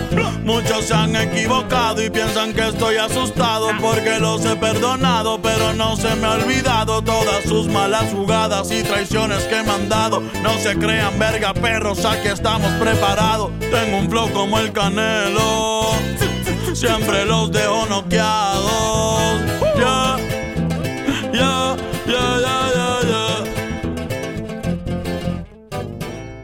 Muchos 0.43 0.85
se 0.85 0.93
han 0.93 1.15
equivocado 1.15 2.03
y 2.03 2.09
piensan 2.09 2.53
que 2.53 2.67
estoy 2.67 2.97
asustado 2.97 3.69
porque 3.79 4.19
los 4.19 4.43
he 4.45 4.55
perdonado, 4.55 5.39
pero 5.41 5.73
no 5.73 5.95
se 5.95 6.15
me 6.15 6.27
ha 6.27 6.31
olvidado 6.31 7.01
todas 7.01 7.43
sus 7.45 7.67
malas 7.67 8.11
jugadas 8.11 8.71
y 8.71 8.81
traiciones 8.83 9.43
que 9.43 9.61
me 9.61 9.71
han 9.71 9.87
dado. 9.87 10.21
No 10.41 10.57
se 10.57 10.75
crean 10.77 11.17
verga 11.19 11.53
perros, 11.53 12.03
aquí 12.05 12.27
estamos 12.27 12.71
preparados. 12.73 13.51
Tengo 13.59 13.97
un 13.99 14.09
flow 14.09 14.31
como 14.33 14.59
el 14.59 14.71
canelo, 14.71 15.91
siempre 16.73 17.25
los 17.25 17.51
dejo 17.51 17.85
noqueados. 17.87 18.50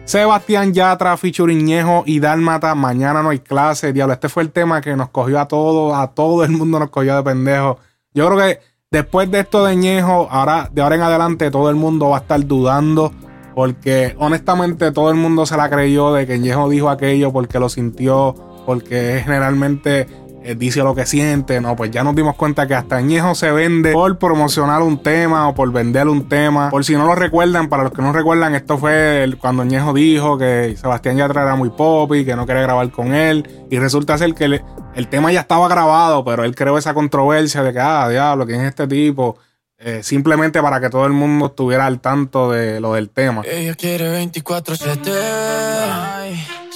Sebastián 0.08 0.74
Yatra, 0.74 1.18
featuring 1.18 1.66
Ñejo 1.66 2.04
y 2.06 2.22
Dálmata. 2.22 2.74
Mañana 2.76 3.22
no 3.22 3.28
hay 3.28 3.40
clase. 3.40 3.92
Diablo, 3.92 4.14
este 4.14 4.30
fue 4.30 4.42
el 4.42 4.52
tema 4.54 4.80
que 4.80 4.96
nos 4.96 5.10
cogió 5.10 5.38
a 5.38 5.50
todos, 5.50 5.94
a 5.98 6.08
todo 6.08 6.46
el 6.46 6.52
mundo 6.52 6.80
nos 6.80 6.90
cogió 6.90 7.18
de 7.18 7.24
pendejo. 7.24 7.78
Yo 8.14 8.26
creo 8.28 8.40
que 8.40 8.60
después 8.90 9.30
de 9.30 9.42
esto 9.42 9.66
de 9.66 9.76
Ñejo, 9.76 10.30
ahora, 10.32 10.70
de 10.72 10.82
ahora 10.82 10.96
en 10.96 11.02
adelante, 11.02 11.52
todo 11.52 11.70
el 11.70 11.76
mundo 11.76 12.12
va 12.12 12.20
a 12.20 12.22
estar 12.22 12.40
dudando. 12.48 13.12
Porque 13.54 14.16
honestamente 14.18 14.94
todo 14.94 15.12
el 15.12 15.18
mundo 15.18 15.46
se 15.46 15.58
la 15.58 15.70
creyó 15.70 16.14
de 16.14 16.26
que 16.26 16.40
Ñejo 16.40 16.70
dijo 16.70 16.90
aquello 16.90 17.34
porque 17.34 17.60
lo 17.60 17.68
sintió, 17.68 18.34
porque 18.66 19.22
generalmente 19.26 20.08
dice 20.56 20.82
lo 20.84 20.94
que 20.96 21.06
siente. 21.06 21.60
No, 21.62 21.76
pues 21.76 21.92
ya 21.92 22.04
nos 22.04 22.16
dimos 22.16 22.36
cuenta 22.36 22.68
que 22.68 22.76
hasta 22.76 23.02
Ñejo 23.02 23.36
se 23.36 23.52
vende 23.52 23.92
por 23.94 24.18
promocionar 24.18 24.82
un 24.82 25.02
tema 25.02 25.50
o 25.50 25.56
por 25.56 25.72
vender 25.72 26.08
un 26.08 26.30
tema. 26.30 26.70
Por 26.70 26.86
si 26.86 26.94
no 26.96 27.06
lo 27.06 27.16
recuerdan, 27.16 27.70
para 27.70 27.84
los 27.84 27.92
que 27.92 28.02
no 28.02 28.14
recuerdan, 28.14 28.56
esto 28.56 28.78
fue 28.78 29.24
el- 29.24 29.38
cuando 29.38 29.64
Ñejo 29.66 29.94
dijo 29.94 30.38
que 30.38 30.76
Sebastián 30.80 31.18
Yatra 31.18 31.44
era 31.44 31.56
muy 31.56 31.70
pop 31.70 32.14
y 32.16 32.26
que 32.26 32.36
no 32.36 32.46
quería 32.46 32.62
grabar 32.64 32.90
con 32.92 33.14
él. 33.14 33.48
Y 33.70 33.80
resulta 33.80 34.18
ser 34.18 34.34
que 34.34 34.48
le- 34.48 34.64
el 34.96 35.08
tema 35.08 35.32
ya 35.32 35.42
estaba 35.42 35.68
grabado, 35.68 36.24
pero 36.26 36.44
él 36.44 36.56
creó 36.56 36.78
esa 36.78 36.94
controversia 36.94 37.64
de 37.64 37.74
que, 37.74 37.80
ah, 37.80 38.08
diablo, 38.10 38.46
¿quién 38.46 38.62
es 38.62 38.68
este 38.70 38.88
tipo? 38.88 39.38
Eh, 39.80 40.00
simplemente 40.02 40.60
para 40.60 40.80
que 40.82 40.90
todo 40.90 41.06
el 41.06 41.14
mundo 41.14 41.46
estuviera 41.48 41.86
al 41.86 42.00
tanto 42.00 42.50
de 42.52 42.80
lo 42.80 42.94
del 42.94 43.12
tema. 43.12 43.44
Ella 43.46 43.76
quiere 43.76 44.10
24-7. 44.10 45.12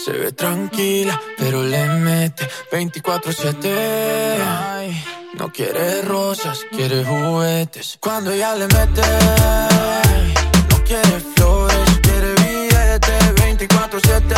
Se 0.04 0.12
ve 0.14 0.32
tranquila, 0.32 1.20
pero 1.38 1.62
le 1.62 1.86
mete 1.88 2.50
24-7. 2.72 3.70
Ay, 4.44 5.04
No 5.38 5.52
quiere 5.52 6.02
rosas, 6.02 6.62
quiere 6.72 7.06
juguetes. 7.06 7.98
Cuando 8.00 8.32
ella 8.32 8.56
le 8.56 8.66
mete, 8.68 9.02
no 10.70 10.84
quiere 10.84 11.20
flores, 11.36 11.78
quiere 12.02 12.34
billetes 12.34 13.36
24-7. 13.36 14.36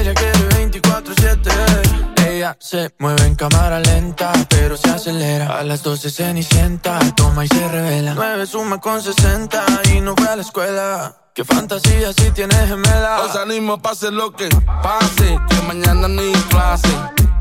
Ella 0.00 0.14
quiere 0.14 0.70
24-7. 0.70 2.26
Ella 2.26 2.56
se 2.58 2.94
mueve 2.98 3.26
en 3.26 3.34
cámara 3.34 3.80
lenta, 3.80 4.32
pero 4.48 4.78
se 4.78 4.88
acelera. 4.88 5.58
A 5.58 5.62
las 5.62 5.82
12 5.82 6.08
cenicienta, 6.10 6.98
toma 7.14 7.44
y 7.44 7.48
se 7.48 7.68
revela. 7.68 8.14
9 8.14 8.46
suma 8.46 8.80
con 8.80 9.02
60 9.02 9.66
y 9.94 10.00
no 10.00 10.14
fue 10.16 10.26
a 10.26 10.36
la 10.36 10.42
escuela. 10.42 11.14
Qué 11.38 11.44
fantasía 11.44 12.12
si 12.12 12.32
tienes 12.32 12.66
gemela. 12.66 13.20
Hoy 13.22 13.30
salimos, 13.32 13.78
pase 13.78 14.10
lo 14.10 14.32
que 14.32 14.48
pase, 14.82 15.38
que 15.48 15.62
mañana 15.68 16.08
ni 16.08 16.32
clase. 16.50 16.88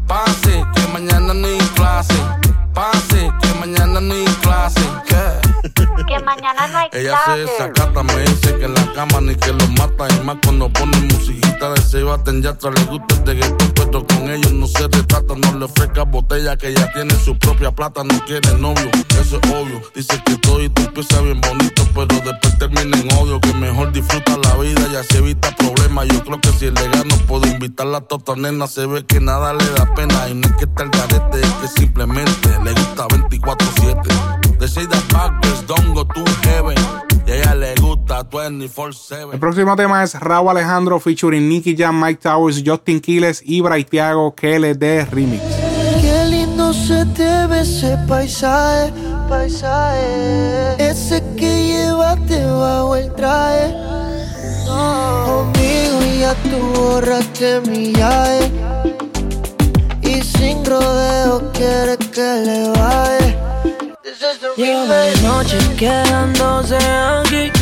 Pase, 0.05 0.63
que 0.75 0.87
mañana 0.93 1.33
ni 1.33 1.57
clase. 1.73 2.13
Pase, 2.75 3.31
que 3.41 3.53
mañana 3.59 3.99
ni 3.99 4.23
clase. 4.43 4.81
Que 6.07 6.19
mañana 6.19 6.67
no 6.67 6.77
hay 6.77 6.89
Ella 6.93 7.17
se 7.25 7.37
desacata, 7.37 8.03
me 8.03 8.17
dice 8.17 8.55
que 8.59 8.65
en 8.65 8.75
la 8.75 8.93
cama 8.93 9.19
ni 9.19 9.35
que 9.35 9.51
lo 9.51 9.67
mata. 9.69 10.07
Y 10.13 10.23
más 10.23 10.37
cuando 10.43 10.69
pone 10.69 10.95
musiquita 11.57 11.69
de 11.73 11.81
Sebastián 11.81 12.41
Yatra. 12.41 12.71
Le 12.71 12.83
gusta 12.85 13.15
el 13.15 13.25
reggaetón, 13.25 13.71
pero 13.75 14.07
con 14.07 14.29
ellos 14.29 14.53
no 14.53 14.67
se 14.67 14.83
retrata. 14.83 15.35
No 15.35 15.59
le 15.59 15.65
ofrezca 15.65 16.03
botella, 16.03 16.57
que 16.57 16.73
ya 16.73 16.91
tiene 16.93 17.13
su 17.15 17.37
propia 17.37 17.71
plata. 17.71 18.03
No 18.03 18.25
quiere 18.25 18.53
novio, 18.57 18.89
eso 19.19 19.39
es 19.41 19.51
obvio. 19.51 19.81
Dice 19.95 20.21
que 20.25 20.35
todo 20.37 20.61
y 20.61 20.65
empieza 20.65 21.21
bien 21.21 21.41
bonito, 21.41 21.83
pero 21.93 22.07
después 22.07 22.57
termina 22.59 22.97
en 22.97 23.13
odio. 23.13 23.39
Que 23.41 23.53
mejor 23.53 23.91
disfruta 23.91 24.37
la 24.37 24.55
vida 24.57 24.87
y 24.91 24.95
así 24.95 25.17
evita 25.17 25.55
problemas. 25.55 26.07
Yo 26.07 26.23
creo 26.23 26.41
que 26.41 26.49
si 26.53 26.65
le 26.65 26.87
gano, 26.89 27.15
puedo 27.27 27.47
invitarla 27.47 27.99
a 27.99 28.01
tota 28.01 28.35
nena. 28.35 28.67
Se 28.67 28.85
ve 28.85 29.05
que 29.05 29.19
nada 29.19 29.53
le 29.53 29.65
da 29.71 29.93
pena. 29.95 30.29
Y 30.29 30.33
no 30.35 30.47
es 30.47 30.53
que 30.53 30.65
está 30.65 30.83
el 30.83 30.89
garete, 30.89 31.41
es 31.41 31.53
que 31.53 31.67
simplemente 31.67 32.49
le 32.63 32.71
gusta 32.71 33.07
24-7. 33.07 34.57
De 34.57 34.67
Shade 34.67 34.97
Backwards, 35.11 35.65
don't 35.67 35.93
go 35.93 36.05
to 36.05 36.23
heaven. 36.43 36.77
Y 37.25 37.31
a 37.31 37.35
ella 37.35 37.55
le 37.55 37.75
gusta 37.75 37.76
24-7. 37.76 37.76
El 38.19 39.39
próximo 39.39 39.75
tema 39.75 40.03
es 40.03 40.15
Raúl 40.15 40.49
Alejandro 40.49 40.99
featuring 40.99 41.47
Nicky 41.47 41.75
Jam, 41.77 42.01
Mike 42.03 42.19
Towers, 42.23 42.63
Justin 42.65 42.99
Quiles 42.99 43.43
y 43.45 43.61
Bray 43.61 43.83
Thiago 43.83 44.33
KLD 44.33 45.05
Remix. 45.11 45.43
Qué 46.01 46.25
lindo 46.27 46.73
se 46.73 47.05
te 47.05 47.45
ve 47.45 47.61
ese 47.61 47.95
paisaje, 48.07 48.91
paisaje. 49.29 50.75
Ese 50.79 51.23
que 51.37 51.67
llevaste 51.67 52.43
bajo 52.43 52.95
el 52.95 53.13
traje. 53.13 53.75
Conmigo 54.65 55.99
ya 56.19 56.33
tú 56.49 56.57
borraste 56.73 57.61
mi 57.69 57.93
llave. 57.93 58.51
Y 60.01 60.23
sin 60.23 60.65
rodeo 60.65 61.51
quieres 61.53 61.97
que 61.97 62.41
le 62.45 62.69
baje. 62.69 63.37
Lleva 64.57 65.05
noche 65.21 65.59
quedándose 65.77 66.77
aquí. 66.77 67.56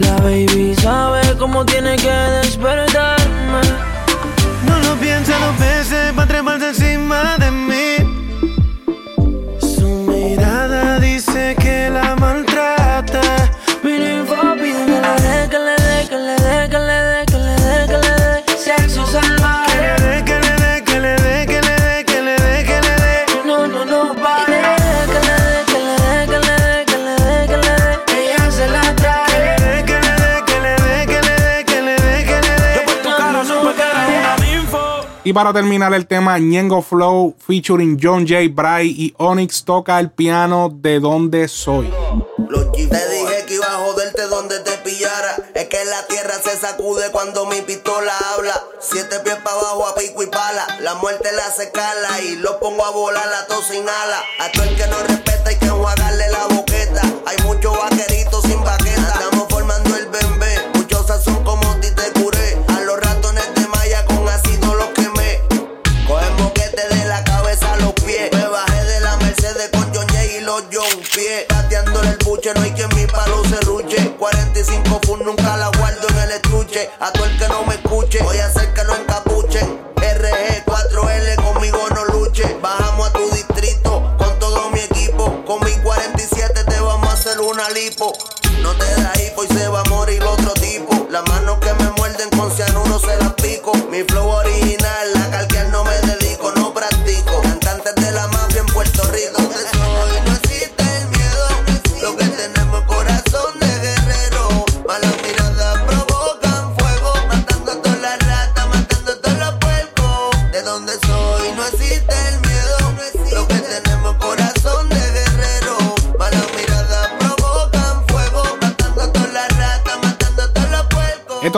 La 0.00 0.16
baby 0.16 0.74
sabe 0.74 1.20
cómo 1.38 1.64
tiene 1.64 1.96
que 1.96 2.10
despertarme. 2.10 3.60
No 4.66 4.78
lo 4.80 4.94
piensa 4.96 5.38
dos 5.38 5.58
veces 5.58 6.12
para 6.14 6.26
tremarse 6.26 6.68
encima 6.68 7.36
de 7.38 7.50
mí. 7.50 7.99
Y 35.30 35.32
para 35.32 35.52
terminar 35.52 35.94
el 35.94 36.08
tema, 36.08 36.40
Ñengo 36.40 36.82
Flow 36.82 37.36
featuring 37.38 38.00
John 38.02 38.26
J. 38.26 38.48
Bry 38.50 38.88
y 38.88 39.14
Onyx 39.16 39.62
toca 39.64 40.00
el 40.00 40.10
piano 40.10 40.72
de 40.74 40.98
donde 40.98 41.46
soy. 41.46 41.88
Te 42.74 43.08
dije 43.10 43.44
que 43.46 43.54
iba 43.54 43.64
a 43.64 43.78
joderte 43.78 44.22
donde 44.22 44.58
te 44.58 44.72
pillara. 44.78 45.36
Es 45.54 45.68
que 45.68 45.84
la 45.84 46.04
tierra 46.08 46.34
se 46.42 46.56
sacude 46.56 47.12
cuando 47.12 47.46
mi 47.46 47.60
pistola 47.60 48.12
habla. 48.34 48.60
Siete 48.80 49.20
pies 49.20 49.36
para 49.36 49.56
abajo 49.56 49.86
a 49.86 49.94
pico 49.94 50.20
y 50.24 50.26
pala. 50.26 50.66
La 50.80 50.96
muerte 50.96 51.30
la 51.30 51.46
hace 51.46 51.70
cala 51.70 52.20
y 52.22 52.34
lo 52.34 52.58
pongo 52.58 52.84
a 52.84 52.90
volar 52.90 53.28
la 53.28 53.46
tos 53.46 53.66
sin 53.66 53.88
ala. 53.88 54.24
A 54.40 54.50
todo 54.50 54.64
el 54.64 54.74
que 54.74 54.86
no 54.88 54.98
respeta 54.98 55.48
hay 55.50 55.58
que 55.60 55.66
enjuagarle 55.66 56.28
la 56.28 56.46
boqueta. 56.48 57.02
Hay 57.26 57.36
muchos 57.44 57.78
vaqueritos 57.78 58.42
sin 58.42 58.64
baqueta. 58.64 59.29
No 72.42 72.62
hay 72.62 72.70
quien 72.70 72.88
mi 72.96 73.04
palo 73.04 73.44
se 73.44 73.60
ruche. 73.66 74.16
45 74.18 75.00
fun 75.02 75.22
nunca 75.26 75.58
la 75.58 75.70
guardo 75.76 76.08
en 76.08 76.18
el 76.20 76.30
estuche. 76.30 76.88
A 76.98 77.12
todo 77.12 77.26
el 77.26 77.36
que 77.36 77.46
no 77.48 77.64
me 77.64 77.74
escuche, 77.74 78.22
voy 78.22 78.38
a 78.38 78.46
hacer 78.46 78.69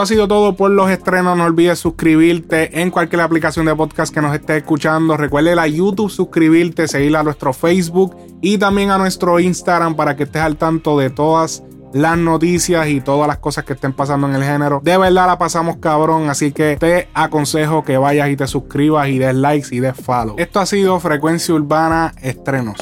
ha 0.03 0.05
sido 0.05 0.27
todo 0.27 0.57
por 0.57 0.69
los 0.69 0.89
estrenos. 0.89 1.37
No 1.37 1.45
olvides 1.45 1.79
suscribirte 1.79 2.81
en 2.81 2.91
cualquier 2.91 3.21
aplicación 3.21 3.65
de 3.65 3.73
podcast 3.73 4.13
que 4.13 4.21
nos 4.21 4.35
esté 4.35 4.57
escuchando. 4.57 5.15
Recuerde 5.15 5.57
a 5.57 5.65
YouTube 5.65 6.11
suscribirte, 6.11 6.89
seguir 6.89 7.15
a 7.15 7.23
nuestro 7.23 7.53
Facebook 7.53 8.13
y 8.41 8.57
también 8.57 8.91
a 8.91 8.97
nuestro 8.97 9.39
Instagram 9.39 9.95
para 9.95 10.17
que 10.17 10.23
estés 10.23 10.41
al 10.41 10.57
tanto 10.57 10.99
de 10.99 11.09
todas 11.09 11.63
las 11.93 12.17
noticias 12.17 12.87
y 12.89 12.99
todas 12.99 13.29
las 13.29 13.37
cosas 13.37 13.63
que 13.63 13.73
estén 13.73 13.93
pasando 13.93 14.27
en 14.27 14.35
el 14.35 14.43
género. 14.43 14.81
De 14.83 14.97
verdad 14.97 15.25
la 15.25 15.37
pasamos 15.37 15.77
cabrón, 15.77 16.29
así 16.29 16.51
que 16.51 16.75
te 16.77 17.07
aconsejo 17.13 17.85
que 17.85 17.97
vayas 17.97 18.29
y 18.29 18.35
te 18.35 18.47
suscribas 18.47 19.07
y 19.07 19.19
des 19.19 19.35
likes 19.35 19.67
y 19.71 19.79
des 19.79 19.95
follow. 19.95 20.35
Esto 20.37 20.59
ha 20.59 20.65
sido 20.65 20.99
Frecuencia 20.99 21.53
Urbana 21.55 22.13
Estrenos. 22.21 22.77